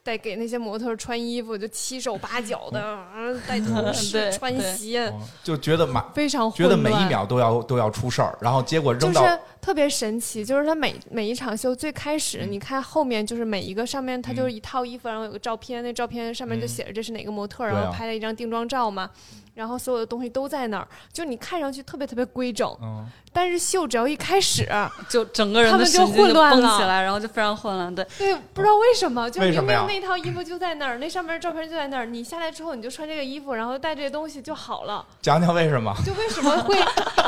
[0.04, 3.08] 在给那些模特穿衣服，就七手八脚的，啊
[3.48, 6.94] 带头饰、对穿鞋，哦就觉得马非常混觉得乱。
[6.94, 19.10] 每一秒都要都要出事儿，然后结果扔到就是特别神奇，就是他每每一场秀最开始，嗯你看后面就是每一个上面，它就是一套衣服，然后有个照片，那照片上面就嗯写着这是哪个模特，然后拍了一张定妆照嘛，
[19.54, 24.68] 然后所有的东西都在那儿，就你看上去特别特别规整，嗯，但是秀只要一开始，
[25.08, 27.94] 就整个人他们就混乱了起来，然后就非常混乱。
[27.94, 35.94] 对，对，不知道为什么，就明明那套衣服就在那儿，那上面照片就在那儿，你下来之后你就穿这个衣服，然后带这些东西就好了，讲讲为什么？
[36.04, 36.76] 就为什么会，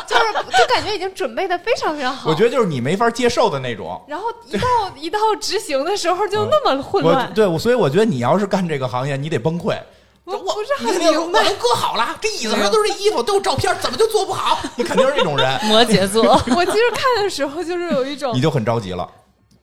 [0.08, 4.04] 就是就感觉已经准备的非常非常好，我觉得就是你没法接受的那种。
[4.08, 9.78] 然后一到一到执行的时候就那么混我乱，对我，所以我觉得你要是干这个行业，你得崩溃。
[10.26, 11.44] 我不是你很明白。
[11.44, 14.60] 那个我都搁好了，这椅子上都是衣服，都有照片，怎么就做不好？
[14.76, 16.24] 你肯定是这种人， 摩羯座。
[16.56, 19.08] 我其实看的时候就是有一种你，就很着急了。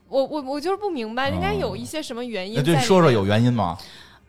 [0.08, 3.76] 我我我就是不明白，应该有一些什么原因那说说有原因吗？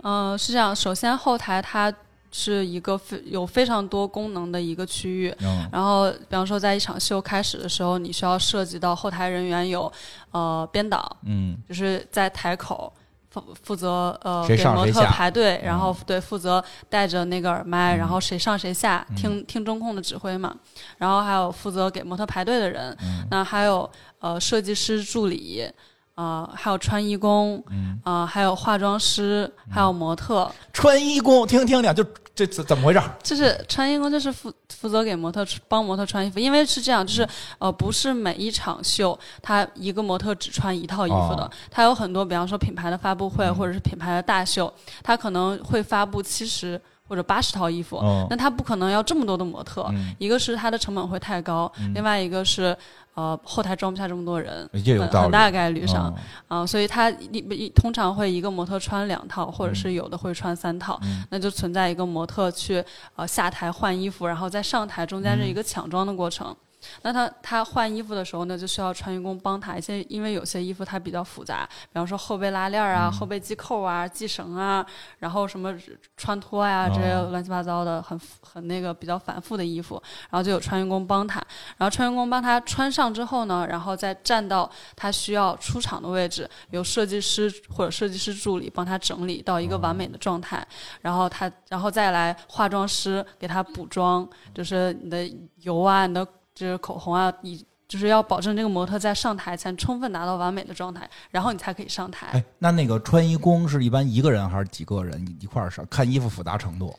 [0.04, 0.76] 嗯，是这样。
[0.76, 1.94] 首先，后台它
[2.32, 5.36] 是一个非有非常多功能的一个区域。
[5.42, 9.92] 嗯然后，比方说，在一场秀开始的时候，你需要涉及到后台人员有，
[10.32, 12.92] 呃，编导，嗯就是在台口
[13.34, 16.04] 负负责呃给模特排队，然后嗯。
[16.06, 19.16] 对负责带着那个耳麦，嗯然后谁上谁下，嗯。
[19.16, 20.56] 听听中控的指挥嘛。
[20.98, 23.28] 然后还有负责给模特排队的人，嗯。
[23.32, 25.68] 那还有呃设计师助理，
[26.16, 33.00] 呃还有穿衣工，嗯，啊，还有化妆师，还有模特，穿衣工，听听听，就这怎怎么回事？
[33.22, 37.28] 就是穿衣工，就是负负责给模特帮模特穿衣服，因为是这样，就是
[37.60, 43.54] 呃，不是每一场秀，他一个模特只穿一套衣服的哦，他有很多，比方说品牌的发布会嗯。
[43.54, 48.26] 或者是品牌的大秀，他可能会发布七十或者八十套衣服，嗯。
[48.30, 51.94] 那他不可能要这么多的模特，嗯，一个是它的成本会太高，嗯。
[51.94, 52.76] 另外一个是
[53.14, 54.68] 呃后台装不下这么多人。
[54.72, 56.14] 很很大概率上
[56.50, 56.62] 嗯。
[56.62, 61.24] 啊、所以他一一通常会一个模特穿两套，或者是有的会穿三套，嗯。
[61.30, 62.84] 那就存在一个模特去
[63.16, 66.56] 呃下台换衣服，然后再上台，中间嗯是一个抢装的过程。
[67.02, 73.14] 那他他换衣服的时候呢，就需要穿衣工帮他一些，因为有些衣服它比较复杂，比方说后背拉链啊、嗯。
[73.14, 74.86] 后背系扣啊、系绳啊，
[75.20, 75.74] 然后什么
[76.18, 81.40] 穿脱呀、这些哦乱七八糟的很很那个比较繁复的衣服，然后就有穿衣工帮他，
[81.78, 90.66] 然后穿衣工帮他穿上之后呢，然后再站到他需要出场的位置，由设计师或者设计师助理帮他整理到一个完美的状态，
[91.02, 102.28] 然后他然后再来化妆师给他补妆，就是你的油啊，你的就是口红啊，你就是要保证这个模特在上台前充分达到完美的状态，然后你才可以上台。
[102.28, 105.86] 哎，那那个穿衣工是一般一个人还是几个人一块儿上？
[105.90, 106.94] 看衣服复杂程度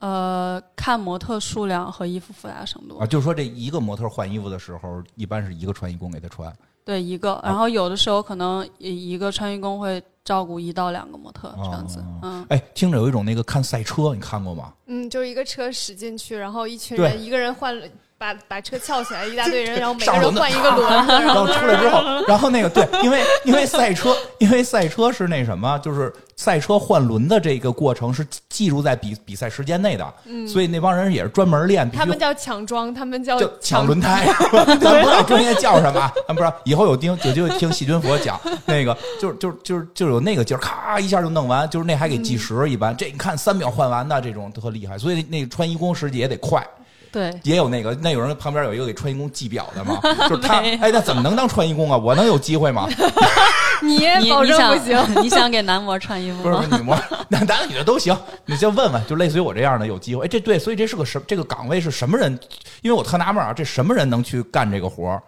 [0.00, 3.06] 呃，看模特数量和衣服复杂程度啊，。
[3.06, 6.54] 就是说这一个模特换衣服的时候，一般是一个穿衣工给他穿。
[6.84, 14.72] 对一个，然后有的时候可能一一个穿衣工会照顾一到两个模特这样子哦，嗯，哎，听着有一种那个看赛车，你看过吗？
[14.86, 17.86] 嗯，就是一个车驶进去，然后一群人，一个人换了，
[18.18, 30.14] 把把车翘起来，一大堆人，然后每个人换一个轮子， 然然后后出来之后， 然后那个对，因为因为赛车，因为赛车是那什么，就是赛车换轮的这个过程是记录在比比赛时间内的，
[30.48, 34.26] 所以那帮人也是专门练，他们叫抢装，他们叫就抢轮胎，
[34.80, 36.52] 咱不知道专业叫什么，咱不知道。
[36.64, 46.66] 以后有听有机会听细菌佛讲那个，就是就是就是就是有那个劲儿，咔一下就弄完，就是那还给计时，一般这你看三秒换完的这种特厉害，所以那穿衣工时也得快。
[47.10, 51.96] 对，也有那个，那有人旁边有一个给穿衣工计表的嘛， 就是他，哎，那怎么能当穿衣工啊？
[51.96, 52.86] 我能有机会吗？
[53.82, 54.98] 你你保证你想不行。
[55.22, 56.64] 你想给男模穿衣服不是吗？
[56.72, 56.94] 女模，
[57.28, 60.24] 男男的女的都行，你就问问，就类似于我这样的有机会。
[60.24, 62.38] 哎，这对，所以这是个什这个岗位是什么人？
[62.82, 65.22] 因为我特纳闷啊，这什么人能去干这个活儿？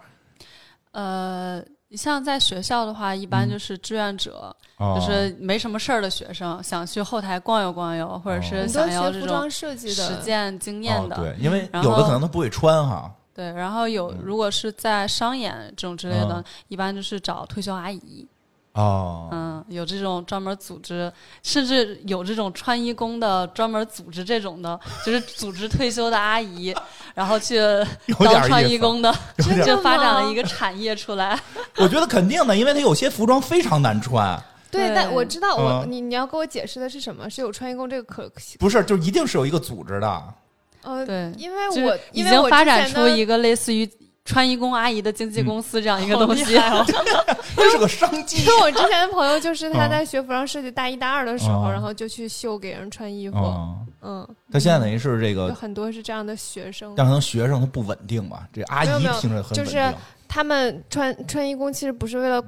[0.93, 11.17] 呃，你像在学校的话，一般嗯就是志愿者，哦就是没什么事儿的学生，想去后台逛悠逛悠，或者哦是想要这种学服装设计实，践经验的。
[11.17, 13.13] 哦，对，因为有的可能他不会穿哈。
[13.35, 18.25] 对，然后有如果是在商演这种之类的，嗯一般就是找退休阿姨，
[18.73, 26.73] 哦，嗯，有这种专门组织，甚至有这种穿衣工的专门组织这种的，就是组织退休的阿姨，
[27.15, 27.59] 然后去
[28.25, 28.71] 当穿。
[28.71, 29.13] 衣工的，
[29.67, 31.37] 就发展了一个产业出来。
[31.79, 37.29] 我觉得肯定的，因为他有些服装非常难穿，对，但我知道我嗯你你要给我解释的是什么？
[37.29, 38.31] 是有穿衣工这个可
[38.61, 40.23] 不是，就一定是有一个组织的。
[40.83, 43.85] 呃，对，因为我已经因为我发展出一个类似于
[44.25, 46.45] 穿衣工阿姨的经纪公司这样一个东西。
[47.57, 48.47] 这是个商机因。
[48.47, 56.95] 为我之前的朋友就是他嗯在学服装设计大一大二的时候，嗯然后就去秀给人穿衣服，嗯，嗯，他现在等于是这有个，很多是这样的学生。
[56.97, 58.47] 但可能学生他不稳定吧？
[58.53, 58.89] 这阿姨
[59.21, 59.93] 听着很稳就是。
[60.33, 62.41] 他们穿穿衣工其实不是为了，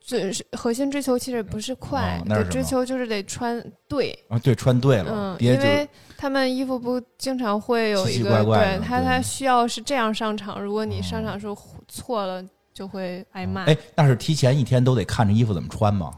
[0.00, 5.88] 最核心追求其实不是快哦，是，追求就是得穿对，啊，对，穿对了嗯，，别因为
[6.20, 11.56] 他们衣服不经常会有奇奇一个，怪怪对他他需要是这样上场，如果你哦上场时候
[11.88, 13.64] 错了，就会挨骂。
[13.64, 16.12] 哎，那是提前一天都得看着衣服怎么穿吗？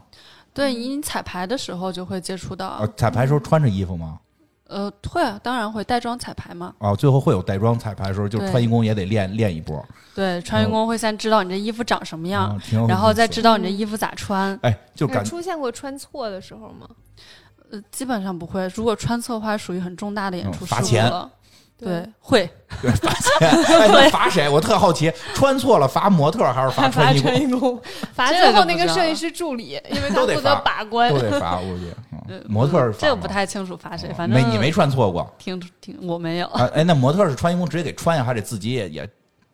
[0.53, 4.19] 对，你彩排的时候就会接触到啊，，彩排时候穿着衣服吗？
[4.67, 6.75] 呃，会啊，当然会带妆彩排嘛。
[6.79, 14.59] 啊，最后会有带妆彩排的时候，就穿衣工也得练练一波，对，穿衣工会先知道你这衣服长什么样，然后再知道你这衣服咋穿。
[14.63, 16.89] 哎，就感出现过穿错的时候吗？
[17.73, 18.67] 呃，基本上不会。
[18.75, 21.29] 如果穿错的话，属于很重大的演出事故嗯罚钱了。
[21.75, 22.49] 对，会
[22.81, 24.47] 对罚钱，哎，那罚谁？
[24.47, 27.31] 我特好奇，穿错了罚模特还是罚罚穿衣工？
[27.31, 27.81] 穿衣工，
[28.13, 31.17] 罚最后那个设计师助理， 因为他都得负责把关都。
[31.19, 31.85] 得罚，我估计。
[31.89, 31.95] 呃
[32.29, 36.69] 嗯模特儿这个不太清楚罚谁，反正没你没穿错过挺挺我没有，啊？
[36.73, 39.09] 哎，那模特是穿衣工直接给穿呀，还得自己也也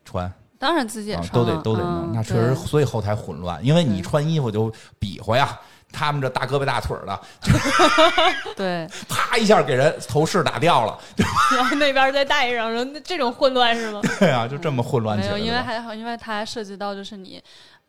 [0.06, 1.22] 穿当然自己也啊？
[1.24, 5.60] 穿都得都得弄，嗯那确实，所以后台混乱，因为你穿衣服就比划呀，
[5.92, 7.20] 他们这大胳膊大腿儿的，
[8.56, 10.98] 对，啪一下给人头饰打掉了，
[11.56, 14.02] 然后那边再戴上，然后那这种混乱是吗？
[14.20, 15.46] 对啊，就这么混乱没有，起来了。
[15.46, 17.42] 因为还好，因为它还涉及到就是你。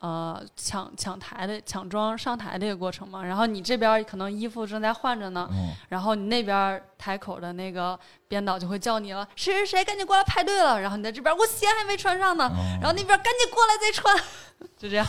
[0.03, 7.99] 呃，抢抢台的抢装上台的一个过程嘛，然后你这边可能衣服正在换着呢，嗯然后你那边台口的那个
[8.29, 14.17] 编导就会叫你了，谁谁谁赶紧过来排队了，然后你在这边我鞋还没穿上呢，嗯然后那边赶紧过来再穿，
[14.79, 15.07] 就这样，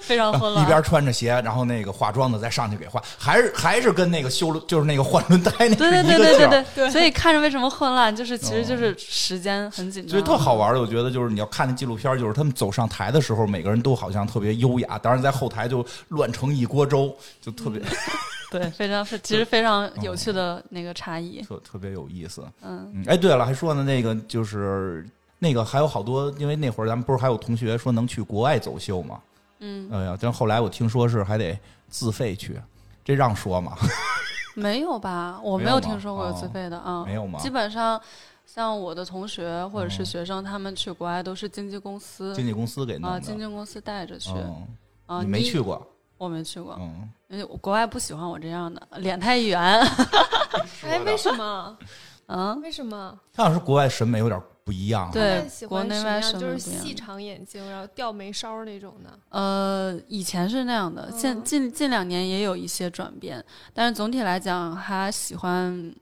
[0.00, 0.62] 非常混乱。
[0.64, 6.48] 一边穿着鞋，然后那个化妆的再上去给化，还是还是跟那个修轮就是那个换轮胎那对对是一个劲儿。
[6.48, 6.48] 对对。
[6.48, 6.62] 对。
[6.62, 17.80] 对对所以看着为什么混乱，就是其实就是时间很紧张，所以特好玩的，我觉得就是你要看那纪录片，就是他们走上台的时候，每个人都好像特别优雅，当然在后台就乱成一锅粥，就特别、
[18.52, 21.40] 对， 非常是其实非常有趣的那个差异。
[21.42, 22.44] 特特别有意思。
[22.60, 25.04] 嗯，嗯，哎，对了，还说呢，那个就是
[25.38, 29.20] 那个还有好多，因为那会儿咱们不是还有同学说能去国外走秀吗？
[29.60, 32.60] 嗯，哎呀，但后来我听说是还得自费去，
[33.04, 33.76] 这让说吗？
[34.54, 35.40] 没有吧？
[35.42, 37.98] 我没没有听说过有自哦费的啊，没有吗基本上，
[38.44, 43.20] 像我的同学或者是哦学生，他们去国外都是经纪公司经纪公司给弄啊，的。
[43.20, 44.66] 经纪公司带着去嗯，
[45.06, 45.22] 啊。
[45.22, 45.58] 你没去？
[45.60, 45.86] 过？
[46.18, 49.58] 我没去过，嗯，因为我国外不喜欢我这样的，脸太圆。
[50.84, 51.76] 哎，为什么？
[52.28, 53.18] 嗯，为什么？
[53.32, 55.10] 他好像是国外审美有点不一样啊。
[55.10, 56.40] 对国内外审美？
[56.40, 59.18] 就是细长眼睛，然后吊眉梢那种的。
[59.30, 65.94] 呃，以前是那样的，现嗯近近两年也有一些转变，但是总体来讲，他喜欢。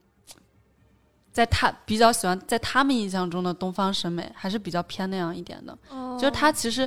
[1.33, 6.85] 在他比较喜欢在他们印象中的东方审美还是比较偏那样一点的，哦就是他其实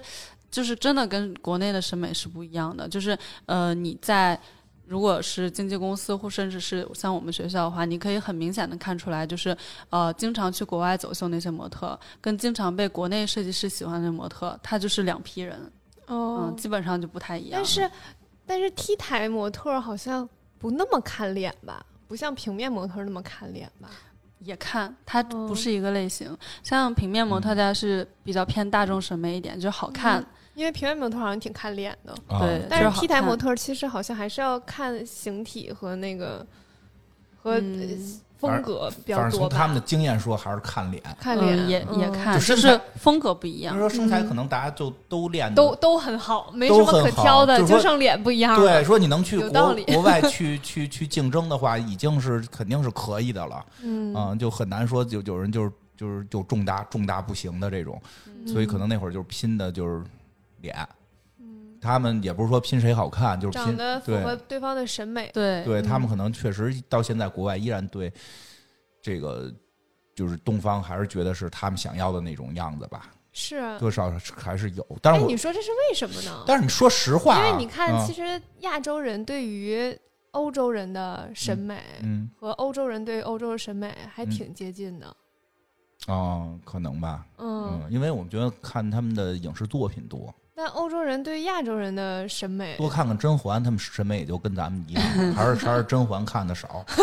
[0.55, 2.89] 就是真的跟国内的审美是不一样的。
[2.89, 4.39] 就是呃，你在
[4.87, 9.57] 如果是经纪公司或甚至是像我们学校的话，你可以很明显的看出来，就是
[9.91, 15.59] 呃，经常去国外走秀那些模特，跟经常被国内设计师喜欢的模特，他就是两批人，
[16.07, 17.53] 哦嗯，基本上就不太一样。
[17.55, 17.91] 但是
[18.47, 20.29] 但是 T 台模特好像
[20.59, 21.85] 不那么看脸吧？
[22.07, 23.89] 不像平面模特那么看脸吧？
[24.41, 26.37] 也看，它嗯不是一个类型。
[26.63, 30.23] 像平面模特，家是比较偏大众审美一点，就是好看。
[30.55, 36.47] 因为平面模特好像挺看脸的，啊对但是好 T 台模特其实好像还是要看形体和那个
[37.43, 37.61] 和
[38.37, 39.41] 风格比较反正。
[39.41, 41.03] 从他们的经验说，还是看脸。
[41.19, 43.89] 看脸、嗯、也也嗯看，就是风格不一样比如。
[43.89, 53.65] 说身材，嗯可能大家就都练的都都很好，没什么可挑的，就剩脸不一样对，说你能去国有道理国外去去去竞争的话，已经是肯定是可以的了。
[53.83, 57.99] 嗯嗯，就很难说有有人就是就是就重大重大不行的这种，
[58.47, 60.03] 所以可能那会儿就是拼的就是
[60.65, 60.89] 脸。
[61.81, 65.31] 他们也不是说拼谁好看，就是拼长得符合对对方的审美。
[65.35, 68.11] 对对他们可能确实到现在国外依然对
[69.03, 69.53] 这个
[70.15, 74.87] 就是东方还是觉得是他们想要的那种样子吧，是啊，多少还是有。
[75.03, 76.43] 但哎，是我你说这是为什么呢？
[76.47, 79.95] 但是你说实话啊，因为你看，嗯其实亚洲人对于
[80.31, 85.15] 欧洲人的审美嗯和欧洲人对欧洲的审美还嗯挺接近的。
[86.07, 95.03] 哦，可能吧，嗯，嗯，因为我们觉得看他们的影视作品多，但欧洲人对亚洲人的审美，多看看甄嬛，他们审美也就跟咱们一样，
[95.35, 96.85] 还是还是甄嬛看的少。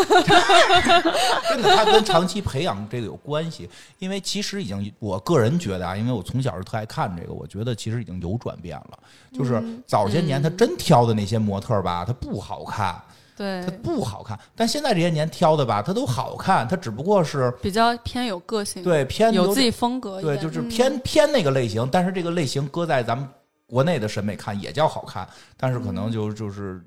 [1.50, 3.68] 真的，他跟长期培养这个有关系。
[3.98, 8.98] 因为其实已经，我个人觉得啊，因为我从小就特爱看这个，我觉得其实已经有转变了。
[9.30, 12.98] 就是嗯早些年他真挑的那些模特吧，他不好看，
[13.36, 14.38] 对他不好看。
[14.56, 23.28] 但现在这些年挑的吧，他都好看，他只不过是比较偏有个性，对偏有自己风格对，就是嗯偏偏那个类型，但是这个类型搁在咱们
[23.72, 26.78] 国内的审美看也叫好看，但是可能就就是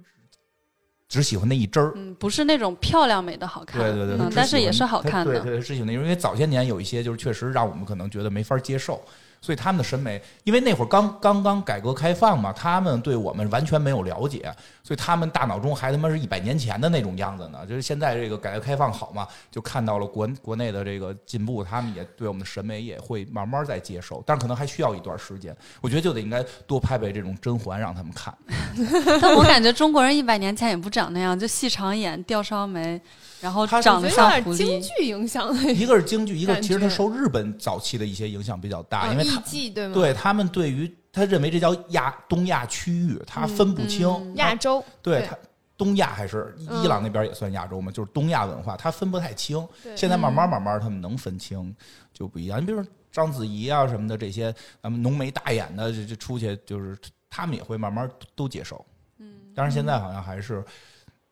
[1.09, 1.91] 只喜欢那一针儿。
[1.95, 9.03] 嗯，不是那种漂亮美的好看，对对对，但是也是好看的，对对，是喜欢那种，因为早些年有一些就是确实让我们可能觉得没法接受，
[9.45, 14.51] 所以他们的审美，因为那会儿刚刚刚改革开放嘛，他们对我们完全没有了解，
[14.83, 17.63] 所以他们大脑中还他妈是一百年前的那种样子呢。
[17.67, 25.55] 就是现在这个改革开放好嘛，就看到了国国内的这个进步，他们也对我们的审美也会慢慢在接受，但可能还需要一段时间。
[25.79, 28.35] 我觉得就得应该多拍拍这种甄嬛让他们看。
[29.21, 32.99] 但我感觉中国人一百年前也不长那样，就细长眼、吊梢眉，
[33.45, 34.57] 然后他长得像狐狸。
[34.57, 39.93] 点京剧影响的一个是京剧，一个其实他受日本早期的一些影响比较大，啊因为它艺伎对吗？
[39.93, 45.37] 对他们对于他认为这叫亚东亚区域，他分不清、亚洲对对他
[45.77, 49.63] 东亚还是嗯伊朗那边也算亚洲嘛，就是东亚文化，他分不太清。
[49.95, 51.71] 现在慢慢慢慢他们能分清，
[52.11, 52.59] 就不一样。
[52.59, 56.97] 你比如说章子怡啊什么的这些，咱们浓眉大眼的这这出去，就是
[57.29, 58.83] 他们也会慢慢都接受。
[59.19, 60.65] 嗯，但是现在好像还是。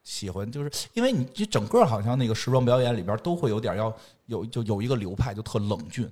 [0.04, 3.94] 喜欢就是因为你这整个好像那个时装表演里边都会有点要
[4.26, 6.10] 有就有一个流派就特冷峻，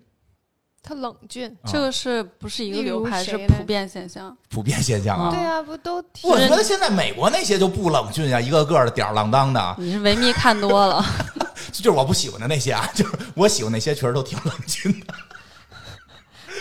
[0.81, 1.47] 他冷峻。
[1.61, 3.23] 啊这个是不是一个流派？
[3.23, 4.35] 是普遍现象。
[4.49, 5.29] 普遍现象啊。
[5.29, 11.03] 嗯对啊，不都挺我觉得现在美国那些就不冷峻啊，一个个的吊儿郎当的，你是维密看多了，
[11.71, 15.13] 就是我不喜欢的那些啊，就是我喜欢那些确实都挺冷峻的。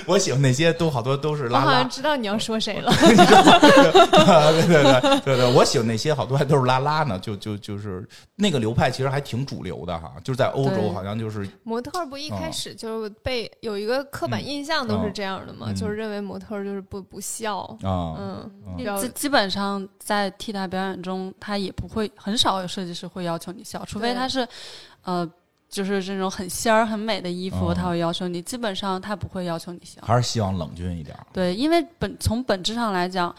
[0.06, 2.92] 我喜欢那些都好多都是拉拉我好像，知道你要说谁了。
[3.00, 24.46] 对对对对对，我喜欢那些好多还都是拉拉呢，就就就是那个流派其实还挺主流的哈，就是在欧洲好像就是模特不一开嗯始就是被有一个刻板印象都是这样的嘛，嗯就是认为模特就是不不笑，啊，嗯，嗯基基本上在替代表演中，他也不会很少有设计师会要求你笑，除非他是，
[25.04, 25.28] 呃，
[25.70, 28.42] 就是这种很仙儿很美的衣服，哦他会要求你。
[28.42, 30.02] 基本上他不会要求你香。
[30.04, 31.16] 还是希望冷峻一点。
[31.32, 33.34] 对，因为本从本质上来讲，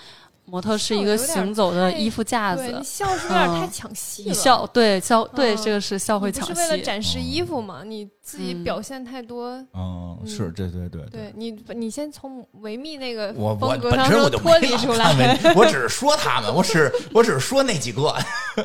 [0.51, 2.83] 模特是一个行走的衣服架对你子。
[2.83, 4.27] 笑是有点太嗯抢戏了？
[4.27, 6.83] 你笑，对笑，对，嗯这个是笑会抢戏是为了。
[6.83, 7.83] 展示衣服嘛？
[7.85, 15.39] 你自己嗯表现太多，嗯，嗯是，对对对对你，你先从维密那个我我风格本身我当中脱离出来。
[15.55, 18.13] 我只是说他们，我只是我只是说那几个。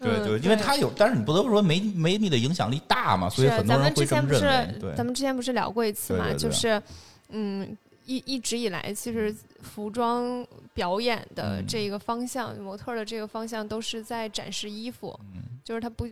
[0.00, 4.78] 对嗯对，因为他有，但是你不得不说维维密的影响力大嘛，所以很多人咱们之会这么认前不是为。
[4.80, 6.26] 对，咱们之前不是聊过一次嘛？
[6.36, 6.82] 就是
[7.30, 7.76] 嗯，
[8.08, 16.08] 一一直以来，其实服装表演的嗯这个方向，模特的这个方向都是在展示衣服，嗯就是它不。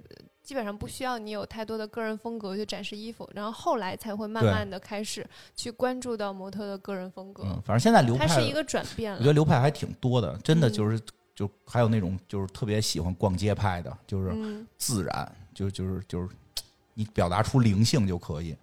[0.47, 5.27] 基本上不需要你有太多的个人风格去展示衣服，然后后来才会慢慢的开始
[5.57, 9.19] 去关注到模特的个人风格，嗯，反正现在流派它是一个转变了。
[9.19, 11.01] 我觉得流派还挺多的，真的嗯就是、
[11.35, 16.29] 就还有那种就是特别喜欢逛街派的，就是嗯，自然，就就是就是
[16.95, 18.55] 你表达出灵性就可以。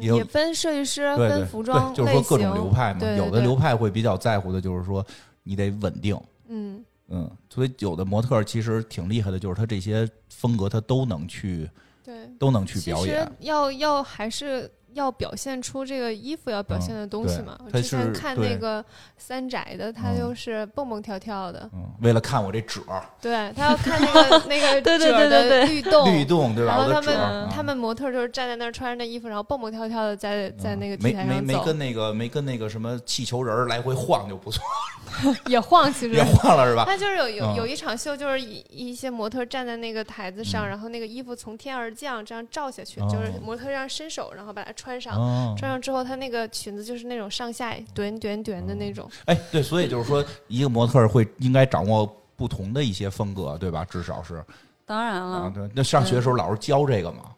[0.00, 5.04] 也也分设计师、对对分服装对，就是说各种流派嘛，有的流派会比较在乎的就是说
[5.42, 6.18] 你得稳定。
[6.48, 11.68] 嗯，嗯，所以有的模特其实挺厉害的，就是他这些风格他都能去
[12.04, 13.30] 对，都能去表演。
[13.40, 17.58] 要要还是要表现出这个衣服要表现的东西对嘛。
[17.64, 18.84] 我它之前看那个
[19.16, 26.14] 三宅的，他嗯就是蹦蹦跳跳的，嗯，为了看我这褶儿对他要看那个那个 对对褶对对对的律动。
[26.14, 26.76] 律动，对吧？
[26.76, 34.62] 然后他们啊他们模特就是站在那儿穿着那衣服，然后蹦蹦跳跳的在在那个没台上走，没没跟那个没跟那个什么气球人来回晃就不错，
[35.46, 36.84] 也晃，其实也晃了是吧？
[36.86, 45.16] 他就是有有嗯有一场秀，就是一一些模特站在那个台子上，嗯然后那个衣服从天而降，这样照下去，哦就是模特这样伸手，然后把它穿上。
[45.16, 49.10] 哦，穿上之后，她那个裙子就是那种上下短短短的那种。
[49.24, 53.84] 哎，对，所以就是说，一个模特会应该掌握不同的一些风格，对吧？
[53.84, 54.44] 至少是
[54.86, 55.68] 当然啊，了，对。
[55.74, 57.32] 那上学的时候老师教这个吗？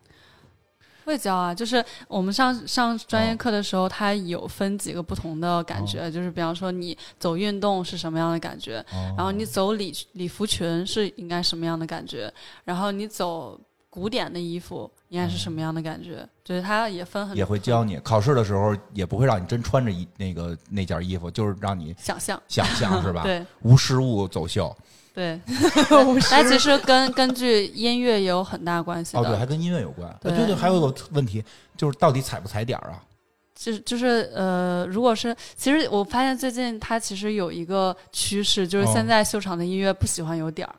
[1.05, 1.53] 会教啊。
[1.55, 12.33] 就是我们上上专业哦课的时候，它有分几个不同的感觉，就是比方说你走运动是什么样的感觉，哦然后你走礼礼服裙是应该什么样的感觉，
[12.63, 13.59] 然后你走
[13.91, 22.41] 古典的衣服应该是什么样的感觉，就是它也分很也会教你，考试的时候也不会让你真穿着一那个那件衣服，就是让你想象。
[22.47, 23.22] 想象是吧？
[23.26, 24.74] 对无实物走秀。
[25.12, 25.41] 对，
[26.30, 29.16] 那其实跟根据音乐也有很大关系。
[29.16, 30.09] 哦，对，还跟音乐有关。
[30.20, 31.45] 对呃对对，还有个问题
[31.76, 33.03] 就是到底踩不踩点儿啊？
[33.57, 40.74] 就是就是呃，如果是其实我发现最近它其实有一个趋势，就是哦现在秀场的音乐不喜欢有点儿，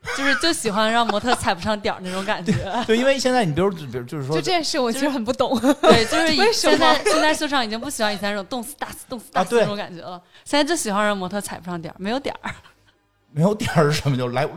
[0.16, 2.52] 就是就喜欢让模特踩不上点儿那种感觉。
[2.86, 5.58] 对，因为现在你比如比如就是说就这件事，我其实很不懂。
[5.82, 12.50] 对，就是 现在现在秀场已经不喜欢以前那种动次打次动次打次那种感觉了，现在就喜欢让模特踩不上点儿，没有点儿。
[13.30, 14.48] 没有点儿是什么就来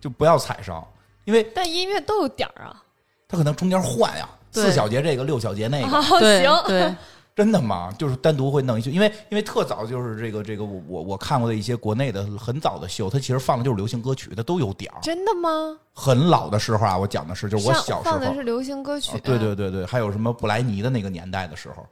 [0.00, 0.84] 就不要踩上，
[1.24, 2.82] 因为但音乐都有点儿啊。
[3.28, 6.02] 他可能中间换呀，对四小节这个，六小节那个。
[6.02, 6.18] 行，
[6.66, 6.92] 对，
[7.40, 7.90] 真的吗？
[7.96, 15.00] 就是单独会弄一秀，因为因为特早就是这个这个我我我看过的一些国内的很早的秀，它其实放的就是流行歌曲，它都有点儿。
[15.00, 15.74] 真的吗？
[15.94, 21.86] 很老的时候啊，我讲的是就是我小时候，放的是流行歌曲啊，对对对对，还有什么布莱尼的那个年代的时候，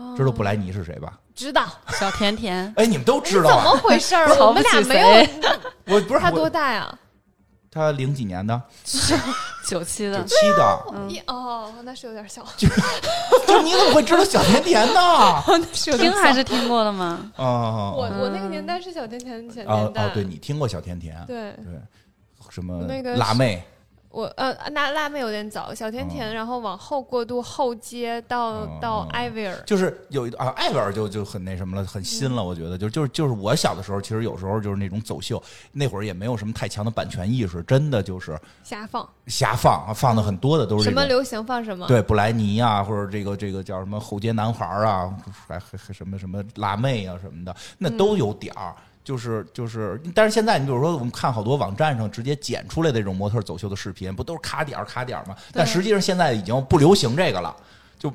[0.00, 1.18] 哦知道布莱尼是谁吧？
[1.34, 3.64] 知道小甜甜，哎，你们都知道啊？
[3.64, 4.26] 怎么回事儿？
[4.40, 5.94] 我们俩没有。
[5.94, 6.98] 我不是他多大呀？
[7.76, 8.60] 他零几年的，
[9.68, 11.10] 九七的，九七的，嗯。
[11.26, 12.66] 哦，那是有点小， 就
[13.62, 15.42] 你怎么会知道小甜甜呢？
[15.98, 17.30] 听还是听过的吗？
[17.36, 20.10] 啊我我那个年代是小甜甜的前啊年代，啊！
[20.14, 21.22] 对你听过小甜甜？
[21.26, 21.52] 对。
[21.52, 21.78] 对，
[22.48, 23.62] 什么那个辣妹
[24.16, 32.42] 我呃那辣妹有点早，小甜甜，然后往后过渡后街到哦到哦艾薇儿，就是有一啊，艾薇儿就就很那什么了，很新了。
[32.42, 40.84] 我觉得就就是就是我小的时候，其实有时候就是那种走秀，那会儿也没有什么太强的版权意识，真的就是瞎放，瞎放，啊放的很多的都是。
[40.84, 45.14] 什么流行放什么，对布莱尼啊，或者这个这个叫什么后街男孩啊，
[45.46, 48.74] 还还还什么什么辣妹啊什么的，那都有点儿。
[49.06, 55.36] 就是就是，但是现在你比如说，我们看好多网站上直接剪出来的这种模特走秀的视频，不都是卡点儿卡点儿吗？
[55.52, 57.54] 但实际上现在已经不流行这个了，
[58.00, 58.12] 就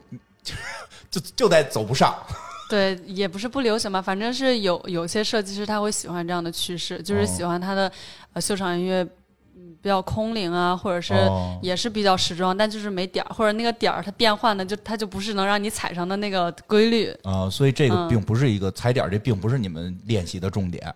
[1.10, 2.14] 就就在走不上。
[2.70, 7.90] 对，也不是不流行吧，反正是有有些设计师他会喜欢这样的趋势，就是哦喜欢他的
[8.34, 9.08] 呃秀场音乐。
[9.56, 17.10] 嗯，比较空灵啊，或者是哦也是比较时装，但就是没点儿，或者那个点儿它变换的就它就不是能让你踩上的那个规律。
[17.24, 20.94] 啊、所以这个嗯并不是一个踩点儿，这并不是你们练习的重点。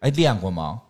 [0.00, 0.80] 哎，练过吗？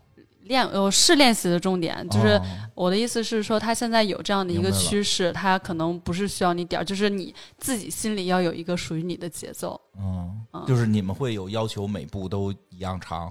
[0.45, 2.43] 练呃是练习的重点，就是哦
[2.75, 9.79] 我的意思是说，它现在有这样的一个白了趋势，它可能不是需要你点儿，就是你自己心里要有一个属于你的节奏。
[9.99, 13.31] 嗯，嗯就是你们会有要求，每步都一样长，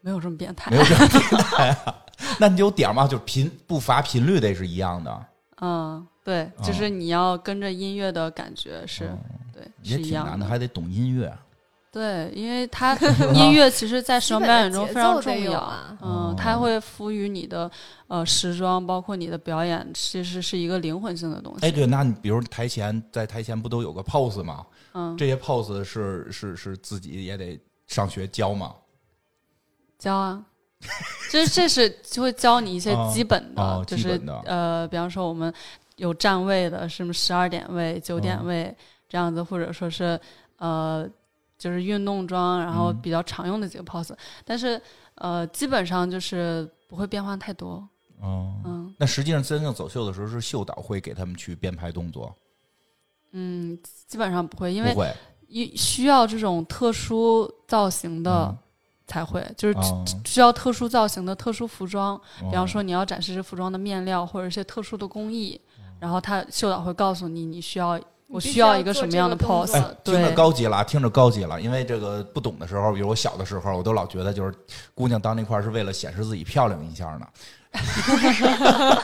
[0.00, 1.94] 没有这么变态没，有这么变态啊？
[2.38, 3.06] 那你有点儿吗？
[3.06, 5.26] 就是频步伐频率得是一样的，
[5.60, 9.10] 嗯，对，就是你要跟着音乐的感觉是，
[9.52, 11.32] 对，是一样挺难的，还得懂音乐。
[11.90, 12.94] 对，因为它
[13.34, 15.58] 音乐其实，在时装表演中非常重要。
[15.58, 17.68] 啊嗯哦，它会赋予你的
[18.08, 21.66] 呃时装，包括你的表演，其实是一个灵魂性的东西。
[21.66, 24.66] 哎，对，那你比如台前在台前不都有个 pose 吗？
[24.92, 28.74] 嗯，这些 pose 是是是自己也得上学教吗？
[29.98, 30.44] 教啊，
[31.30, 35.52] 这这是就会教你一些哦基本的，哦就是呃，比方说我们
[35.96, 38.76] 有站位的，什么十二点位、九点哦位、
[39.08, 40.18] 这样子，或者说是
[40.58, 41.08] 呃，
[41.58, 43.00] 就是运动装，然后嗯。
[43.02, 44.80] 比较常用的几个 pose，、但是
[45.16, 47.86] 呃，基本上就是不会变化太多。
[48.20, 48.94] 哦，嗯。
[48.98, 52.34] 那实际上真正走秀的时候，是秀导会给他们去编排动作，
[53.32, 53.76] 嗯，
[54.06, 54.94] 基本上不会，因为
[55.48, 58.58] 一需要这种特殊造型的嗯
[59.08, 62.20] 才会，就是哦需要特殊造型的特殊服装。
[62.38, 67.98] 比方哦说你要展示这服装的面料或者一些特殊的工艺，哦然后他秀导会告诉你你需要
[68.28, 71.60] 我需要一个什么样的 pose，哎，听着，高级了啊，听着高级了。
[71.60, 74.54] 因为这个不懂的时候，比如我小的时候，我都老觉得就是
[74.94, 77.26] 姑娘到那块儿是为了显示自己漂亮一下呢，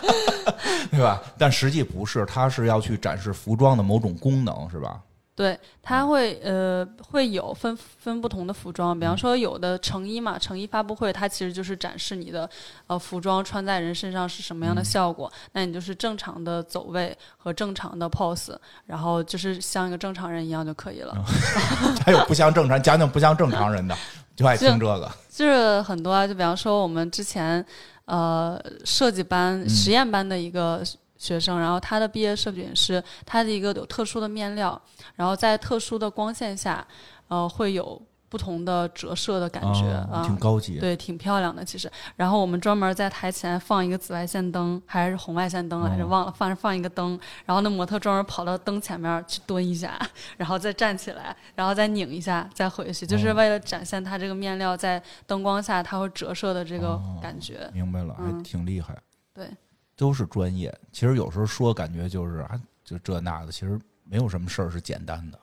[0.91, 1.23] 对吧？
[1.39, 5.01] 但实际不是，她是要去展示服装的某种功能，是吧？
[5.37, 12.49] 对，它会呃会有分分不同的服装，嗯比方说有的成衣嘛，成衣发布会它其实就是展示你的
[12.87, 14.85] 呃服装穿在人身上是什么样的嗯。
[14.85, 18.57] 效果，那你就是正常的走位和正常的 pose，
[18.87, 21.13] 然后就是像一个正常人一样就可以了。
[22.07, 23.97] 还有不像正常，讲讲不像正常人的，
[24.37, 25.11] 就爱听这个。
[25.29, 27.65] 就是很多啊，就比方说我们之前
[28.05, 29.69] 呃设计班、嗯。
[29.69, 30.81] 实验班的一个
[31.25, 34.79] 学生，然后他的毕业设计是他的一个有特殊的面料，
[35.15, 36.87] 然后在特殊的光线下，
[37.29, 40.79] 呃会有不同的折射的感觉、哦啊，挺高级。
[40.79, 41.91] 对，挺漂亮的其实。
[42.17, 47.19] 然后我们专门在台前放一个紫外线灯，还是红外线灯来着，哦忘了放放一个灯。
[47.47, 49.99] 然后那模特专门跑到灯前面去蹲一下，
[50.37, 57.71] 然后再站起来，然后再拧一下，再回去，就是哦为了展现它这个面料在灯光下它会折射的这个哦感觉。
[57.73, 58.99] 明白了，还嗯挺厉害。
[59.33, 59.49] 对，
[59.97, 60.77] 都是专业。
[60.93, 65.39] 其实有时候说感觉就是啊，就这那的，其实没有什么事儿是简单的。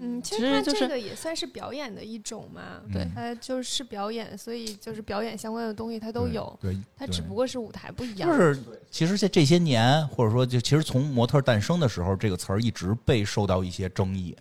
[0.00, 2.82] 嗯，其其实它实就是这个也算是表演的一种嘛。
[2.92, 8.28] 对它就是表演，所以就是表演相关的东西它都有，对，它对只不过是舞台不一样。
[8.28, 14.36] 就是其实这这些年，或者说就其实从模特诞生的时候，这个词儿一直被受到一些争议，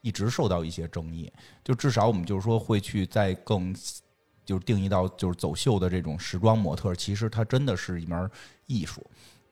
[0.00, 1.30] 一直受到一些争议。
[1.62, 3.74] 就至少我们就是说会去在更
[4.50, 8.28] 就是定义到就是走秀的这种时装模特，其实它真的是一门
[8.66, 9.00] 艺术，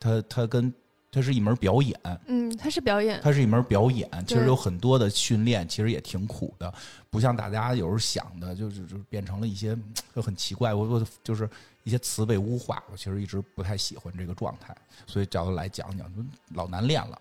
[0.00, 0.74] 它它跟
[1.12, 1.96] 它是一门表演。
[2.26, 6.74] 嗯，它是表演，它是一门表演，其实有很多的训练，其实也挺苦的，
[7.10, 9.78] 不像大家有时候想的，就是就变成了一些
[10.16, 10.74] 就很奇怪。
[10.74, 11.48] 我我就是
[11.84, 14.76] 一些词被污化，我其实一直不太喜欢这个状态，
[15.06, 16.24] 所以找他来讲讲，说
[16.54, 17.16] 老难练了，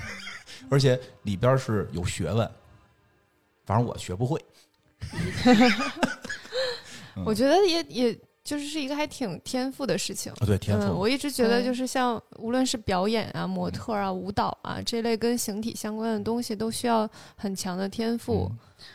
[0.70, 2.50] 而且里边是有学问，
[3.66, 4.42] 反正我学不会。
[7.18, 10.32] 嗯我觉得也也就是是一个还挺天赋的事情。
[10.40, 18.50] 啊，对天嗯，赋，我一直觉得就是像无论是表演啊、模特啊、舞蹈啊这类跟形体相关的东西，都需要很强的天赋。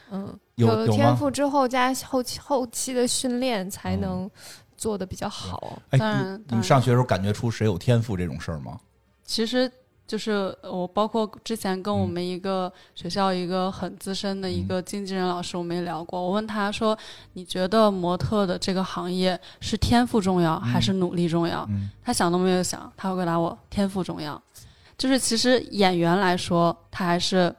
[0.09, 4.31] 嗯，有了天赋之后加后期后期的训练，才嗯能
[4.77, 5.77] 做的比较好。
[5.89, 5.99] 哎，
[6.47, 8.79] 你上学的时候感觉出谁有天赋这种事儿吗？
[9.25, 9.71] 其实
[10.05, 16.21] 就是我包括之前跟我嗯们一个学校一个很资深的一个经纪人老师，我们也聊过。
[16.21, 16.97] 我问他说
[17.33, 24.39] ：“你觉得模特的这个行业是天赋重要还是努力重要？”嗯他想都没有想，他会回答我：天赋重要。
[24.97, 27.53] 就是其实演员来说，他还是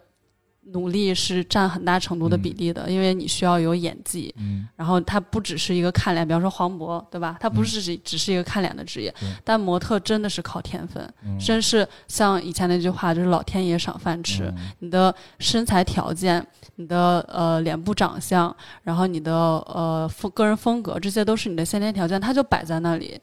[0.73, 4.35] 努力是占很大程度的比例的，因为你需要有演技。
[4.39, 7.37] 嗯然后他不只是一个看脸，比方说黄渤，对吧？
[7.41, 14.45] 他不是只只是一个看脸的职业，但模特真的是靠天分，嗯真是像以前那句话，就是老天爷赏饭吃。
[14.45, 16.45] 嗯你的身材条件、
[16.77, 23.21] 你的呃脸部长相，然后你的呃风个人风格，这些都是你的先天条件，它就摆在那里。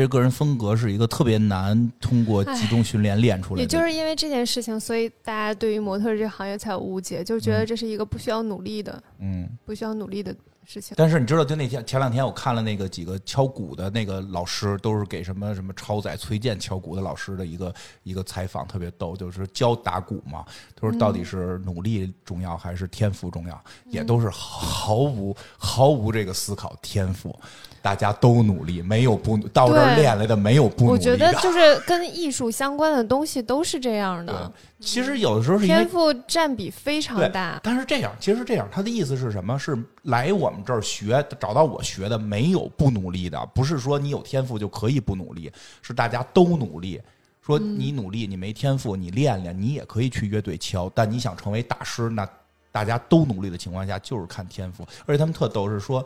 [0.00, 3.60] 这个人风格是一个特别难通过集中训练练出来的。
[3.60, 10.34] 也就是因为这件事情，所以大家对于模特这个行业才有误解，就觉得这是一个不需要努力的、嗯，不需要努力的
[10.64, 10.94] 事情。
[10.96, 23.64] 但是你知道，就那天前两天我看了那个几个敲鼓的那个老师，都是给什么什么超载崔健敲鼓的老师的一个一个采访，特别逗，就是教打鼓嘛，他说到底是努力重要还是天赋重要？
[23.84, 27.38] 也都是毫无毫无这个思考天赋。
[27.82, 31.12] 大家都努力，没有不到这儿练来的，没有不努力的。
[31.12, 37.60] 我觉得就是跟艺术相关的东西都是这样的，其实有的时候是天赋占比非常大。
[37.62, 39.58] 但是这样，其实这样，他的意思是什么？
[39.58, 45.50] 是来我们这儿学，找到我学的，没有不努力的，不是说你有天赋就可以不努力，
[45.82, 47.00] 是大家都努力。
[47.42, 50.92] 说你努力，你没天赋，你练练，你也可以去乐队敲。
[50.94, 52.28] 但你想成为大师，那
[52.70, 54.86] 大家都努力的情况下，就是看天赋。
[55.06, 56.04] 而且他们特逗，是说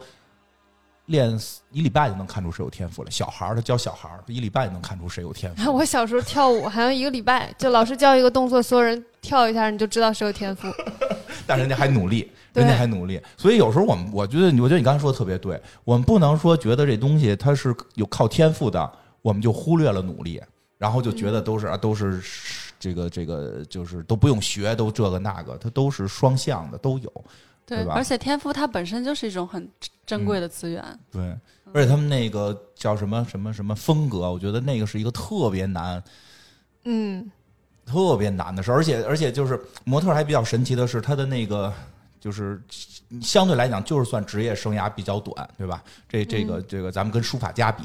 [1.07, 1.38] 练
[1.70, 3.11] 一礼拜就能看出谁有天赋了。
[3.11, 5.70] 小孩儿他教小孩儿，一礼拜就能看出谁有天赋。
[5.74, 10.68] 我小时候跳舞，好像一个礼拜，就老师教一个动作，所有人跳一下，你就知道谁有天赋。
[11.46, 18.90] 但人家还努力， 人家还努力，所以有时候我们，我觉得，我觉得你刚才说的特别对，我们不能说觉得这东西它是有靠天赋的，
[19.20, 20.40] 我们就忽略了努力，
[20.78, 22.22] 然后就觉得都是啊，都是
[22.80, 27.24] 这个这个，就是都不用学，都这个那个，它都是双向的，都有，
[27.67, 29.69] 对吧而且天赋它本身就是一种很
[30.05, 30.83] 珍贵的资源。
[31.11, 31.23] 对，
[31.73, 36.03] 而且他们那个叫什么什么什么风格，我觉得那个是一个特别难。
[36.85, 37.31] 嗯，
[37.87, 41.73] 特别难的事，而且而且就是模特还比较神奇的是，他的那个
[42.21, 42.62] 就是
[43.23, 45.83] 相对来讲，就是算职业生涯比较短，对吧？
[46.07, 47.85] 这这个这个，咱们跟书法家比，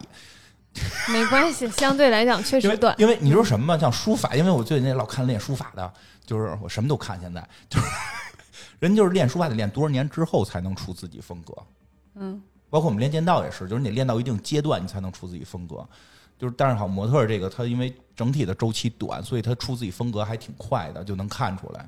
[1.08, 2.94] 没关系， 相对来讲确实短。
[2.98, 5.94] 因为你说什么，像书法，因为我最近老看练书法的，
[6.26, 7.86] 就是我什么都看，现在就是
[8.80, 11.54] 人就是练书法得练多少年之后才能出自己风格，
[12.16, 15.88] 嗯，包括我们练剑道也是，就是你得练到一定阶段，你才能出自己风格。
[16.38, 21.88] 就是，但是好模特这个，他因为整体的周期短，所以他出自己风格还挺快的，就能看出来。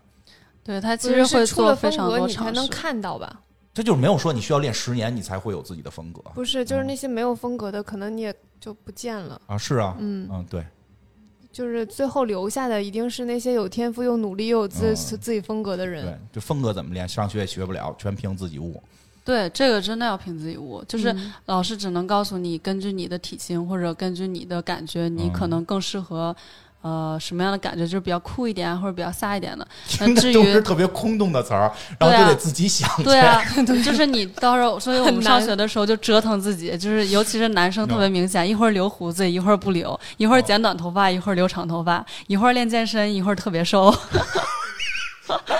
[0.63, 2.51] 对，他其实会出了做非常风格，多尝试。
[2.51, 3.41] 你才能看到吧？
[3.73, 9.41] 他就是没有说你需要练十年你才会有自己的风格不是，就是那些没有风格的，可能你也就不见了。
[9.47, 10.65] 啊，是啊，嗯，嗯，对，
[11.51, 16.03] 就是最后留下的一定是那些有天赋又努力又有自、嗯自己风格的人。
[16.05, 18.81] 对，就风格怎么练，上学也学不了，全凭自己悟。
[19.23, 26.35] 对，这个真的要凭自己悟，就是嗯老师只能告诉你，根据你的体型或者根据你的感觉，你可嗯能更适合。
[26.81, 29.67] 呃，什么样的感觉就是比较酷一点啊，或者比较飒一点的。
[30.01, 33.03] 那至于都是特别空洞的词儿，然后就得自己想去。
[33.09, 33.43] 对啊，
[33.83, 43.93] 就是你到时候，所以我们上学的时候就折腾自己，就是尤其是男生特别明显，一会儿留胡子，一会儿不留，一会儿剪短头发，一会儿留长头发，一会儿练健身，一会儿特别瘦。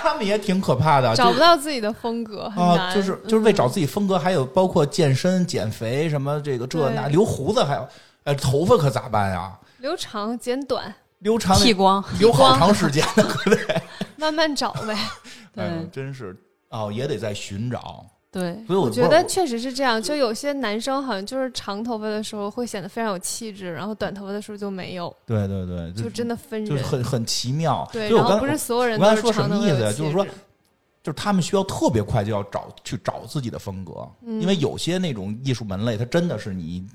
[0.01, 7.88] 他们也挺可怕的，找不到自己的风格，啊，就是就是为嗯找自己风格，还有包括健身、减肥什么这个这那，留胡子还有，
[8.24, 9.51] 呃，头发可咋办呀？
[9.78, 13.82] 留长剪短，留长剃光，留好长时间呢，可得。
[14.17, 14.95] 慢慢找呗。
[15.53, 16.36] 对哎，真是
[16.69, 18.05] 哦，也得在寻找。
[18.32, 26.89] 对，所以我我觉得确实是这样，就有些男生好像就是长头发的时候会显得非常有气质，然后短头发的时候就没有，对对对，就真的分就是人。
[26.89, 27.86] 很很奇妙。
[27.91, 30.26] 对，所以我刚然后不是所有人我刚才说都是长头什么意思就是说
[31.03, 36.88] 就是他们需要特别快就要找去找自己的风格，嗯因为有些那种艺术门类，它真的是你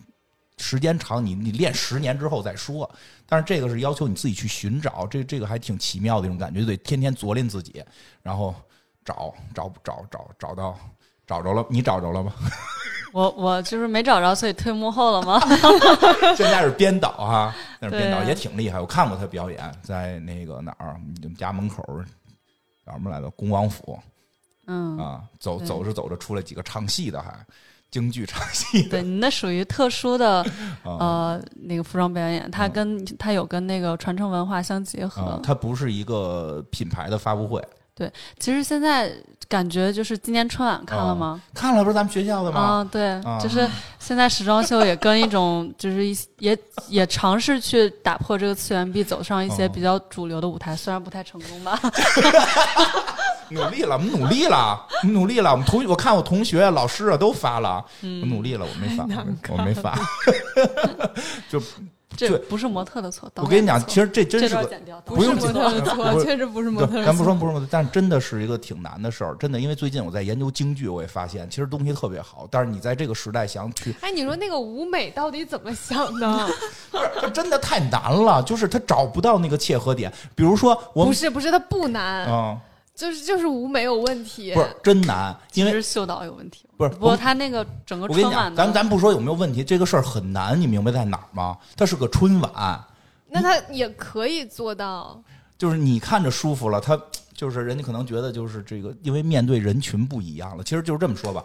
[0.59, 2.89] 时间长，你你练十年之后再说。
[3.27, 7.85] 但是这个是要求你自己去寻找，这这个还挺奇妙的一种感觉，就得天天琢练自己，
[8.23, 8.55] 然后
[9.05, 10.79] 找找找找找到
[11.27, 12.33] 找着了，你找着了吗？
[13.13, 15.41] 我我就是没找着，所以退幕后了吗？
[16.37, 21.83] 现在是编导哈，那是编导也挺厉害，我看过他表演，在那个哪儿，我们家门口
[22.85, 23.31] 叫什么来着？
[23.31, 23.99] 恭王府
[24.67, 27.47] 嗯，啊，走走着走着出来几个唱戏的，还
[27.91, 30.43] 京剧唱戏对，你那属于特殊的
[30.85, 30.97] 啊。
[30.99, 35.23] 呃那个服装表演，它跟它有跟那个传承文化相结合。
[35.23, 37.63] 啊，它不是一个品牌的发布会，
[38.39, 39.11] 其实现在
[39.49, 41.41] 感觉就是今年春晚看了吗？
[41.55, 42.61] 看了不是咱们学校的吗？
[42.61, 43.69] 啊，对，啊就是
[43.99, 51.79] 现在时装秀也跟一种就是一也也尝试去打破这个次元壁，走上一些哦比较主流的舞台，虽然不太成功吧。
[53.49, 55.53] 努力了，我们努力了，我们努力了。
[55.53, 59.07] 我们同我看我同学、老师啊都发了，嗯我努力了，我没发，
[59.51, 59.97] 我没发。
[61.49, 61.63] 就
[62.17, 64.57] 这不是模特的错，导我跟你讲，其实这真是
[65.05, 67.35] 不用模特的错， 确实不是模特咱不说。
[67.35, 76.49] 不是模特，但是真的是一个挺难的事儿，真的，因为最近我在研究京剧，我也发现其实东西特别好，但是你在这个时代想去，哎，你说那个舞美到底怎么想的？
[76.91, 80.11] 不是，它真的太难了，就是他找不到那个切合点。
[80.35, 82.59] 比如说我们，不是不是，它不难，嗯，
[82.97, 86.67] 就是就是舞美有问题，不是真难，因为是秀导有问题。
[86.79, 91.59] 不是不过他那个整个我跟你讲，春晚，咱咱不说有没有问题，这个事儿很难，你明白在哪儿吗？
[91.77, 92.83] 它是个春晚，
[93.29, 95.23] 那他也可以做到。
[95.59, 96.99] 就是你看着舒服了，他
[97.35, 100.65] 就是人家可能觉得就是这个，因为面对人群不一样了。
[100.65, 101.45] 其实就是这么说吧，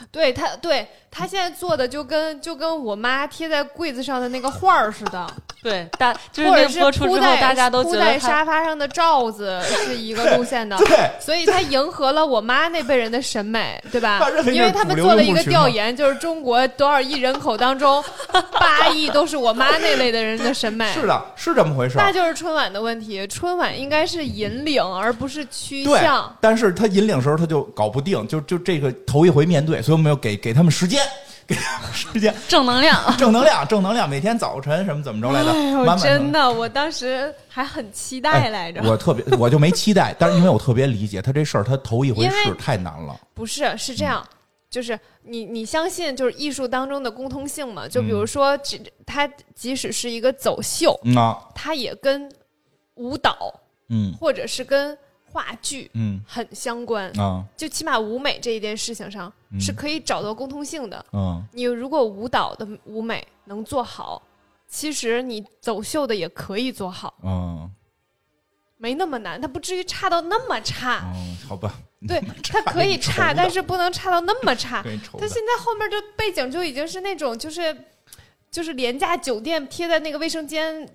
[0.10, 5.26] 对他，对他现在做的就跟就跟我妈贴在柜子上的那个画儿似的，
[5.62, 10.76] 对大就是或者是那个播出之后，铺在大家都觉铺在得沙发上的罩子是一个路线的。
[10.78, 14.20] 对，所以他迎合了我妈那辈人的审美，对吧？
[14.52, 18.02] 因为他们做了一个调研，就是中国多少亿人口当中，
[18.52, 20.90] 八亿都是我妈那类的人的审美。
[20.94, 21.96] 是的，是这么回事。
[21.98, 31.02] 那就是春晚的问题，春晚应该是引领，而不是趋向。，但是他引领时候他就搞不定，就就这个头一回面对，所以我们要给给他们时间，
[31.48, 33.02] 给他们时间，正能量。
[33.16, 38.82] 正能量，正能量，每天早晨什么怎么着来的，哎呦，满满真的，我当时还很期待来着。
[38.84, 43.18] 我特别， 我就没期待，但是因为我特别理解他这事儿，他头一回试太难了。
[43.32, 44.22] 不是，是这样，
[44.68, 47.88] 就是你你相信就是艺术当中的共通性嘛？
[47.88, 52.30] 就比嗯如说，只它即使是一个走秀，嗯啊，它也跟
[52.96, 53.34] 舞蹈
[53.88, 54.94] 嗯或者是跟
[55.30, 57.10] 话剧嗯很相关。
[57.20, 61.04] 啊就起码舞美这一件事情上嗯是可以找到共通性的。
[61.12, 64.22] 嗯你如果舞蹈的舞美能做好，
[64.68, 67.70] 其实你走秀的也可以做好，嗯
[68.76, 71.10] 没那么难，它不至于差到那么差。
[71.12, 71.74] 嗯，好吧，
[72.06, 74.82] 对， 它可以差，但是不能差到那么差。
[75.18, 77.76] 它现在后面就背景就已经是那种就是
[78.52, 80.88] 就是廉价酒店贴在那个卫生间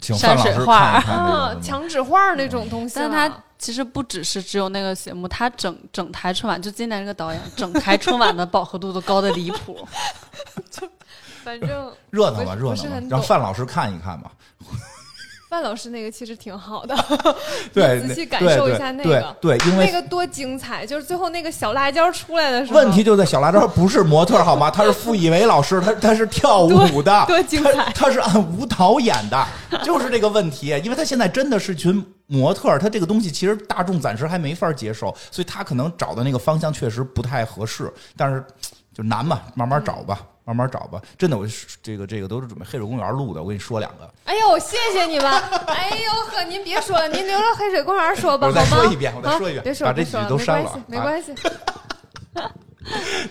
[0.00, 3.08] 山水画看一看这啊墙纸画那种东西了。
[3.10, 9.86] 但他其实不只是只有那个节目，他整整台春晚，就今年这个导演，整台春晚的饱和度都高的离谱。
[11.44, 14.32] 反正 热闹吧，热闹让范老师看一看吧。
[15.50, 16.94] 范老师那个其实挺好的，
[17.74, 20.86] 对，仔细感受一下那对个对，对因为那个多精彩！
[20.86, 24.70] 就是最后那个小辣椒出来的时候，问题就在小辣椒不是模特好吗？
[24.70, 29.44] 他是傅艺伟老师，他他是跳舞的，多精彩他他是按舞蹈演的，
[29.82, 30.68] 就是这个问题。
[30.84, 32.00] 因为他现在真的是群
[32.30, 38.44] 模特，他这个东西其实大众暂时还没法接受，所以他可能找的那个方向确实不太合适，但是
[38.94, 40.26] 就难嘛，慢慢找吧。
[40.42, 41.46] 慢慢找吧，真的，我
[41.80, 43.40] 这个这个都是准备黑水公园录的。
[43.40, 45.30] 我跟你说两个，哎呦，谢谢你们！
[45.68, 51.40] 哎呦呵，您别说了，您留着黑水公园说吧，我再说一遍我再啊说一遍别说，把这几句都删了没啊关系，没
[52.34, 52.50] 关系，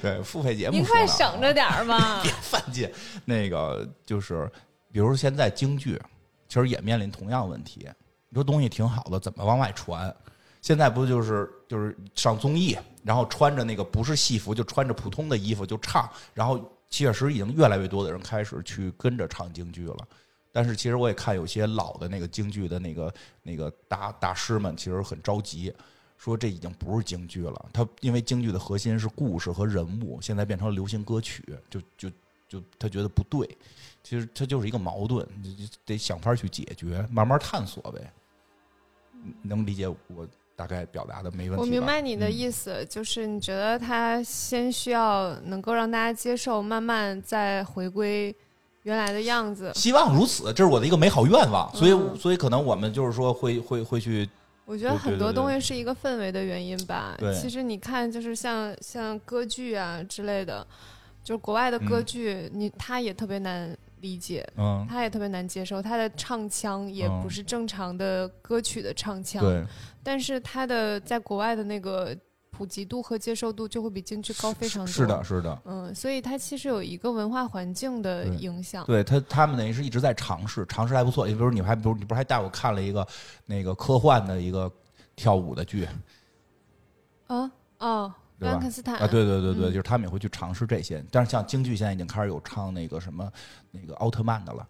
[0.02, 2.32] 对付费节目您快省着点儿吧 别。
[2.42, 2.90] 犯贱。
[3.26, 4.50] 那个就是，
[4.94, 6.00] 比如说现在京剧，
[6.48, 7.90] 其实也面临同样问题。
[8.30, 10.16] 你说东西挺好的，怎么往外传？
[10.62, 16.60] 现在不就是就是上综艺，然后穿着那个不是戏服，就穿着普通的衣服就唱，然后
[16.90, 20.08] 确实已经越来越多的人开始去跟着唱京剧了。
[20.52, 25.74] 但是其实我也看有些老的那个京剧的那个那个大大师们，其实很着急，
[26.18, 27.70] 说这已经不是京剧了。
[27.72, 32.10] 他因为京剧的核心是故事和人物，现在变成流行歌曲，就就
[32.48, 33.58] 就他觉得不对。
[34.04, 35.28] 其实它就是一个矛盾，
[35.86, 38.12] 得想法去解决，慢慢探索呗。
[39.24, 41.62] 你能理解我大概表达的没问题？
[41.62, 48.36] 我明白你的嗯意思，就是你觉得他先需要能够让大家接受，慢慢再回归
[48.84, 49.72] 原来的样子。
[49.74, 51.74] 希望如此，这是我的一个美好愿望。
[51.76, 54.28] 所以，嗯所以可能我们就是说会会会去
[54.66, 57.16] 我觉得很多东西是一个氛围的原因吧。
[57.18, 60.66] 对其实你看，就是像像歌剧啊之类的，
[61.24, 69.44] 就是国外的歌嗯剧，你他也特别难理解，嗯，他也特别难接受，他的唱腔也嗯不是正常的歌曲的唱腔。
[69.44, 69.66] 对，
[70.04, 72.16] 但是他的在国外的那个
[72.52, 74.92] 普及度和接受度就会比京剧高非常多。
[74.92, 75.62] 是的，，是的。
[75.66, 78.86] 嗯，所以它其实有一个文化环境的影响。
[78.86, 81.26] 对他，他们等于是一直在尝试，尝试还不错。
[81.26, 83.08] 比如你还，比如你不是还带我看了一个
[83.46, 84.70] 那个科幻的一个
[85.16, 85.88] 跳舞的剧
[87.28, 89.06] 啊哦，对吧兰斯坦啊？
[89.08, 91.04] 对对对对，嗯就是他们也会去尝试这些。
[91.12, 93.30] 但是像京剧现在已经开始有唱那个什么
[93.72, 94.66] 那个奥特曼的了，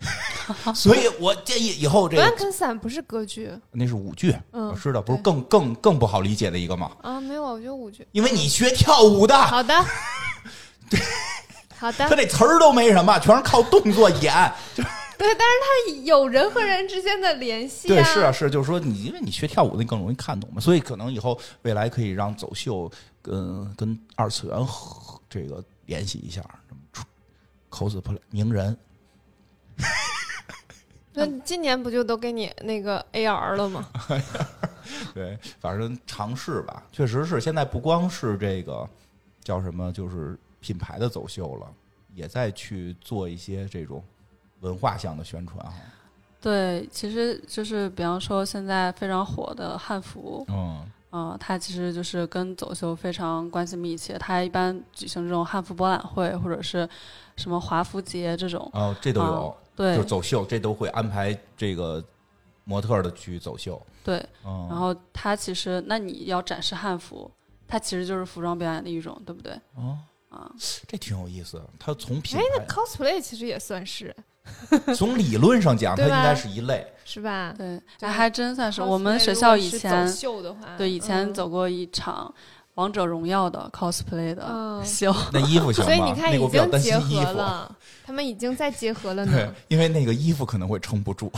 [0.74, 6.90] 所以我建议以后这兰个克斯坦不是歌剧，那是舞剧，嗯我知道，不是更更更不好理解的一个吗？
[7.02, 8.06] 啊，没有，我觉得舞剧。
[8.12, 9.74] 因为你学跳舞的， 好的，
[11.76, 14.52] 好的，他这词儿都没什么，全是靠动作演。
[15.18, 15.54] 对，但是
[15.90, 22.90] 它有人和人之间的联系、对，是啊，是，就是说你因为你学跳舞的，你更容易看懂嘛，所以可能以后未来可以让走秀
[23.20, 26.40] 跟跟二次元合这个联系一下
[27.68, 28.76] ，cosplay 名人，
[31.12, 33.88] 那今年不就都给你那个 AR 了吗？
[35.12, 38.88] 对，反正尝试吧，确实是现在不光是这个
[39.42, 41.66] 叫什么，就是品牌的走秀了，
[42.14, 44.02] 也在去做一些这种
[44.60, 45.74] 文化向的宣传哈。
[46.40, 54.16] 对，其实就是比方说现在非常火的汉服，嗯嗯、它其实就是跟走秀非常关系密切。
[54.18, 56.88] 它一般举行这种汉服博览会或者是
[57.36, 62.02] 什么华服节这种，哦，这都有，对就是走秀，这都会安排这个
[62.62, 63.80] 模特儿的去走秀。
[64.04, 64.24] 对。
[64.44, 67.28] 嗯，然后它其实，那你要展示汉服，
[67.66, 69.52] 它其实就是服装表演的一种，对不对？
[69.74, 69.98] 哦，
[70.28, 70.48] 啊，
[70.86, 71.68] 这挺有意思的。
[71.80, 74.14] 它从品哎，那 cosplay 其实也算是
[74.96, 76.86] 从理论上讲，它应该是一类。
[77.04, 77.54] 是吧？
[77.56, 78.82] 对，对那还真算是。
[78.82, 82.32] 我们学校以前秀的话，对以前嗯走过一场
[82.74, 85.90] 王者荣耀的 cosplay 的嗯秀， 那衣服行吗？
[85.90, 87.32] 所以你看已那个我比较经担心衣结合。
[87.32, 91.32] 了，他们已经在结合了对。，因为那个衣服可能会撑不住，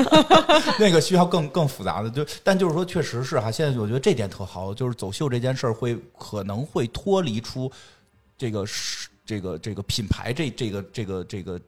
[0.80, 2.08] 那个需要更更复杂的。
[2.08, 3.50] 就但就是说，确实是哈。
[3.50, 7.70] 现在我觉得这点特好，就是走秀这件事儿会可能会脱离出
[8.38, 11.60] 这个是这个这个品牌这这个这个这个，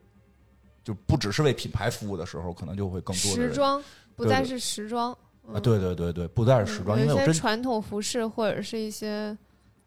[0.87, 3.83] 就不只是为品牌服务的时时候，可能就会更多时装
[4.15, 5.11] 不再是时装，
[5.53, 9.37] 啊，对对对对，不再是时装，嗯有一些因为我真传统服饰或者是一些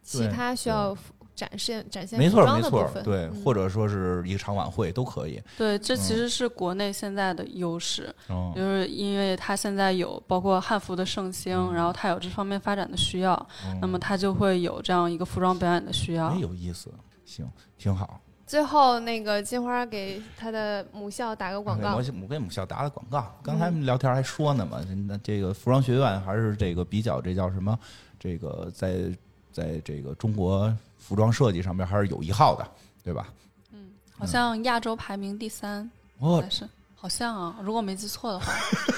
[0.03, 0.93] 其他需要
[1.33, 5.41] 展现展现没服错没错装的部分，，对，嗯或者说是一场晚会都可以。
[5.57, 16.37] 对，这其嗯实是国内现在的优势，嗯就是因为它现在有包括汉服的盛行，嗯然后它有这方面发展的需要，嗯那么它就会有这样一个服装表演的需要哎。
[16.39, 16.91] 有意思，
[17.23, 18.19] 行，挺好。
[18.49, 22.03] 最后，那个金花给他的母校打个广告我。
[22.19, 23.31] 我给母校打个广告。
[23.43, 27.77] 刚才聊天还说呢嘛，那这个服装学院还是这个比较这叫什么？
[28.19, 29.15] 这个在
[29.51, 32.67] 在这个中国服装设计上面还是有一号的，
[33.03, 33.27] 对吧？
[33.71, 35.87] 嗯好像亚洲排名第三，
[36.17, 36.67] 哦还是
[37.01, 38.53] 好像啊，如果没记错的话，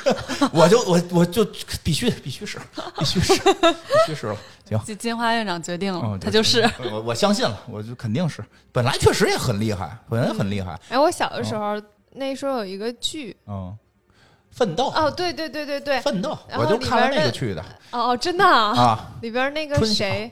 [0.52, 1.46] 我就我我就
[1.84, 2.60] 必须必须是
[2.98, 4.38] 必须是必须是了。
[4.68, 6.68] 行，金金花院长决定了，嗯，他就是。
[6.92, 8.44] 我我相信了，我就肯定是。
[8.72, 11.80] 本来确实也很厉害，本来很厉害，哎，我小的时候，
[12.14, 13.78] 那时候有一个剧，嗯，
[14.50, 20.32] 奋斗哦，对对对对对，奋斗，我就看那个去的哦哦，真的啊，啊，里边那个谁，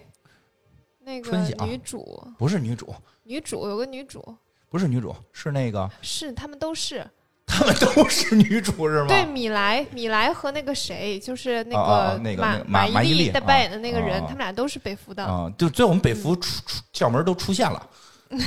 [1.02, 2.96] 那个女主，不是女主，
[3.26, 4.36] 女主有个女主，
[4.70, 7.06] 不是女主，是那个是他们都是
[7.50, 9.08] 他们都是女主是吗？
[9.08, 15.26] 对米莱，米莱和那个谁，就是那个那个马伊琍伊琍的扮演的那个人，啊他们俩都是北服的。
[15.26, 17.82] 啊、就最后我们北服出出校门都出现了，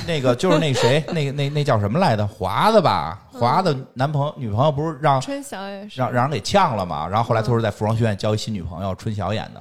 [0.07, 2.25] 那个就是那谁， 那个那那叫什么来的？
[2.25, 7.05] 华子吧，华子男朋友女朋友不是让春晓也是，让让人给呛了嘛？
[7.07, 9.59] 然后后来他说在服装学院交一新女朋友，春晓演的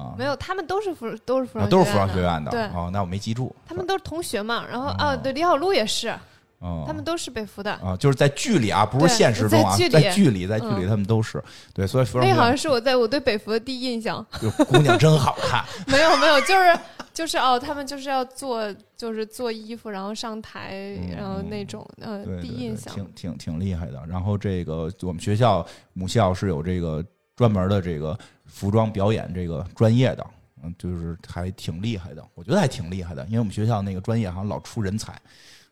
[0.00, 2.52] 啊，没有，他们都是服都是服装啊都是服装学院的。
[2.52, 3.54] 对，哦，那我没记住。
[3.66, 4.64] 他们都是同学嘛。
[4.70, 6.16] 然后哦啊，对，李小璐也是，
[6.58, 7.72] 哦，他们都是北服的。
[7.74, 11.42] 啊，就是在剧里啊，不是现实中啊，在剧里在剧里，他们都是
[11.72, 14.24] 对，所以服装那好像是我在我对北服的第一印象。
[14.42, 15.64] 就姑娘真好看。
[15.86, 16.78] 没有没有，就是
[17.14, 22.92] 就是哦，他们就是要做就是做衣服，然后上台，嗯然后那种呃第一印象。
[22.92, 24.02] 挺挺挺厉害的。
[24.08, 27.04] 然后这个我们学校母校是有这个
[27.36, 30.26] 专门的这个服装表演这个专业的，
[30.64, 35.14] 嗯，就是还挺厉害的，我觉得还挺厉害的，因为我们学校那个专业好像老出人才，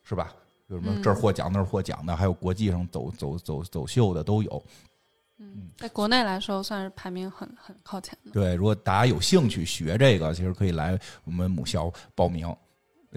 [0.04, 0.32] 是吧？
[0.68, 4.62] 有什么嗯这儿获奖那儿获奖的，还有国际上走走走走秀的都有。
[5.38, 8.30] 嗯，在国内来说算是排名很很靠前的。
[8.32, 12.54] 对，如果大家有兴趣学这个，其实可以来我们母校报名。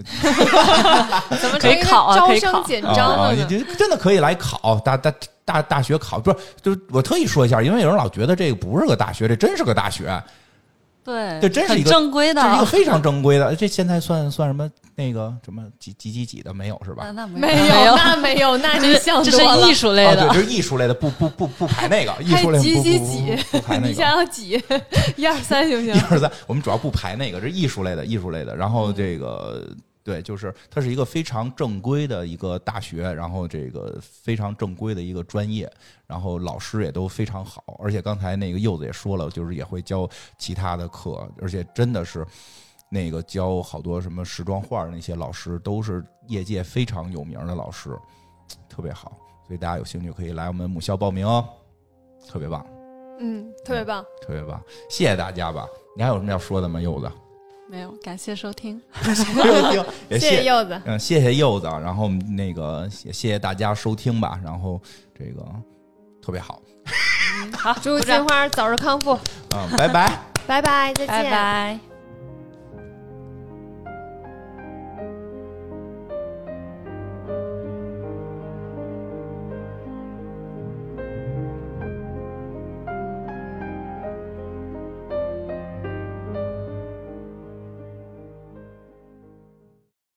[0.00, 3.46] 怎么可以考啊招可以考生简啊啊，章了呢？
[3.46, 5.12] 这真的可以来考大大
[5.44, 6.36] 大大学考，不是？
[6.62, 10.22] 就是我特意说一下，因为有人老觉得这个不是个大学，这真是个大学，
[11.04, 13.54] 对，这真是一个正规的这是一个非常正规的。
[13.56, 14.70] 这现在算算什么？
[14.96, 17.04] 那个什么几几几几的没有是吧？
[17.06, 19.30] 那那没有有， 那没有，那你想这。
[19.30, 23.96] 是艺术类哦，的对，，这是艺术类的，不不不不排那个艺术类几不不几几不不排那你个。
[23.98, 24.62] 想要几，
[25.16, 26.00] 一二三行不行 一？
[26.10, 28.54] 二三，我们主要不排那个，这是艺术类的，艺术类的。
[28.54, 29.66] 然后这个、
[30.02, 35.70] 对，就是它是一个非常正规的一个大学，然后这个非常正规的一个专业，
[36.06, 42.26] 然后老师也都非常好，而且刚才那个柚子也说了，就是也会教其他的课，而且真的是。
[42.92, 47.96] 那个教好多什么时装画的那些老师，都是业界非常有名的老师，
[48.68, 49.16] 特别好。
[49.46, 51.48] 所以大家有兴趣可以来我们母校报名哦，
[52.28, 52.66] 特别棒。
[53.20, 54.04] 嗯，特别棒。
[54.20, 55.68] 特别棒，谢谢大家吧。
[55.96, 57.08] 你还有什么要说的吗，柚子？
[57.70, 58.80] 没有，感谢收听。
[60.10, 64.80] 也谢谢柚子，嗯，谢谢柚子，然后那个也谢谢大家收听吧，然后
[65.16, 65.44] 这个
[66.20, 66.60] 特别好，
[67.56, 69.18] 好，祝金花早日康复，
[69.54, 70.18] 嗯，拜拜。
[70.46, 71.06] 拜拜，再见。
[71.06, 71.89] 拜拜。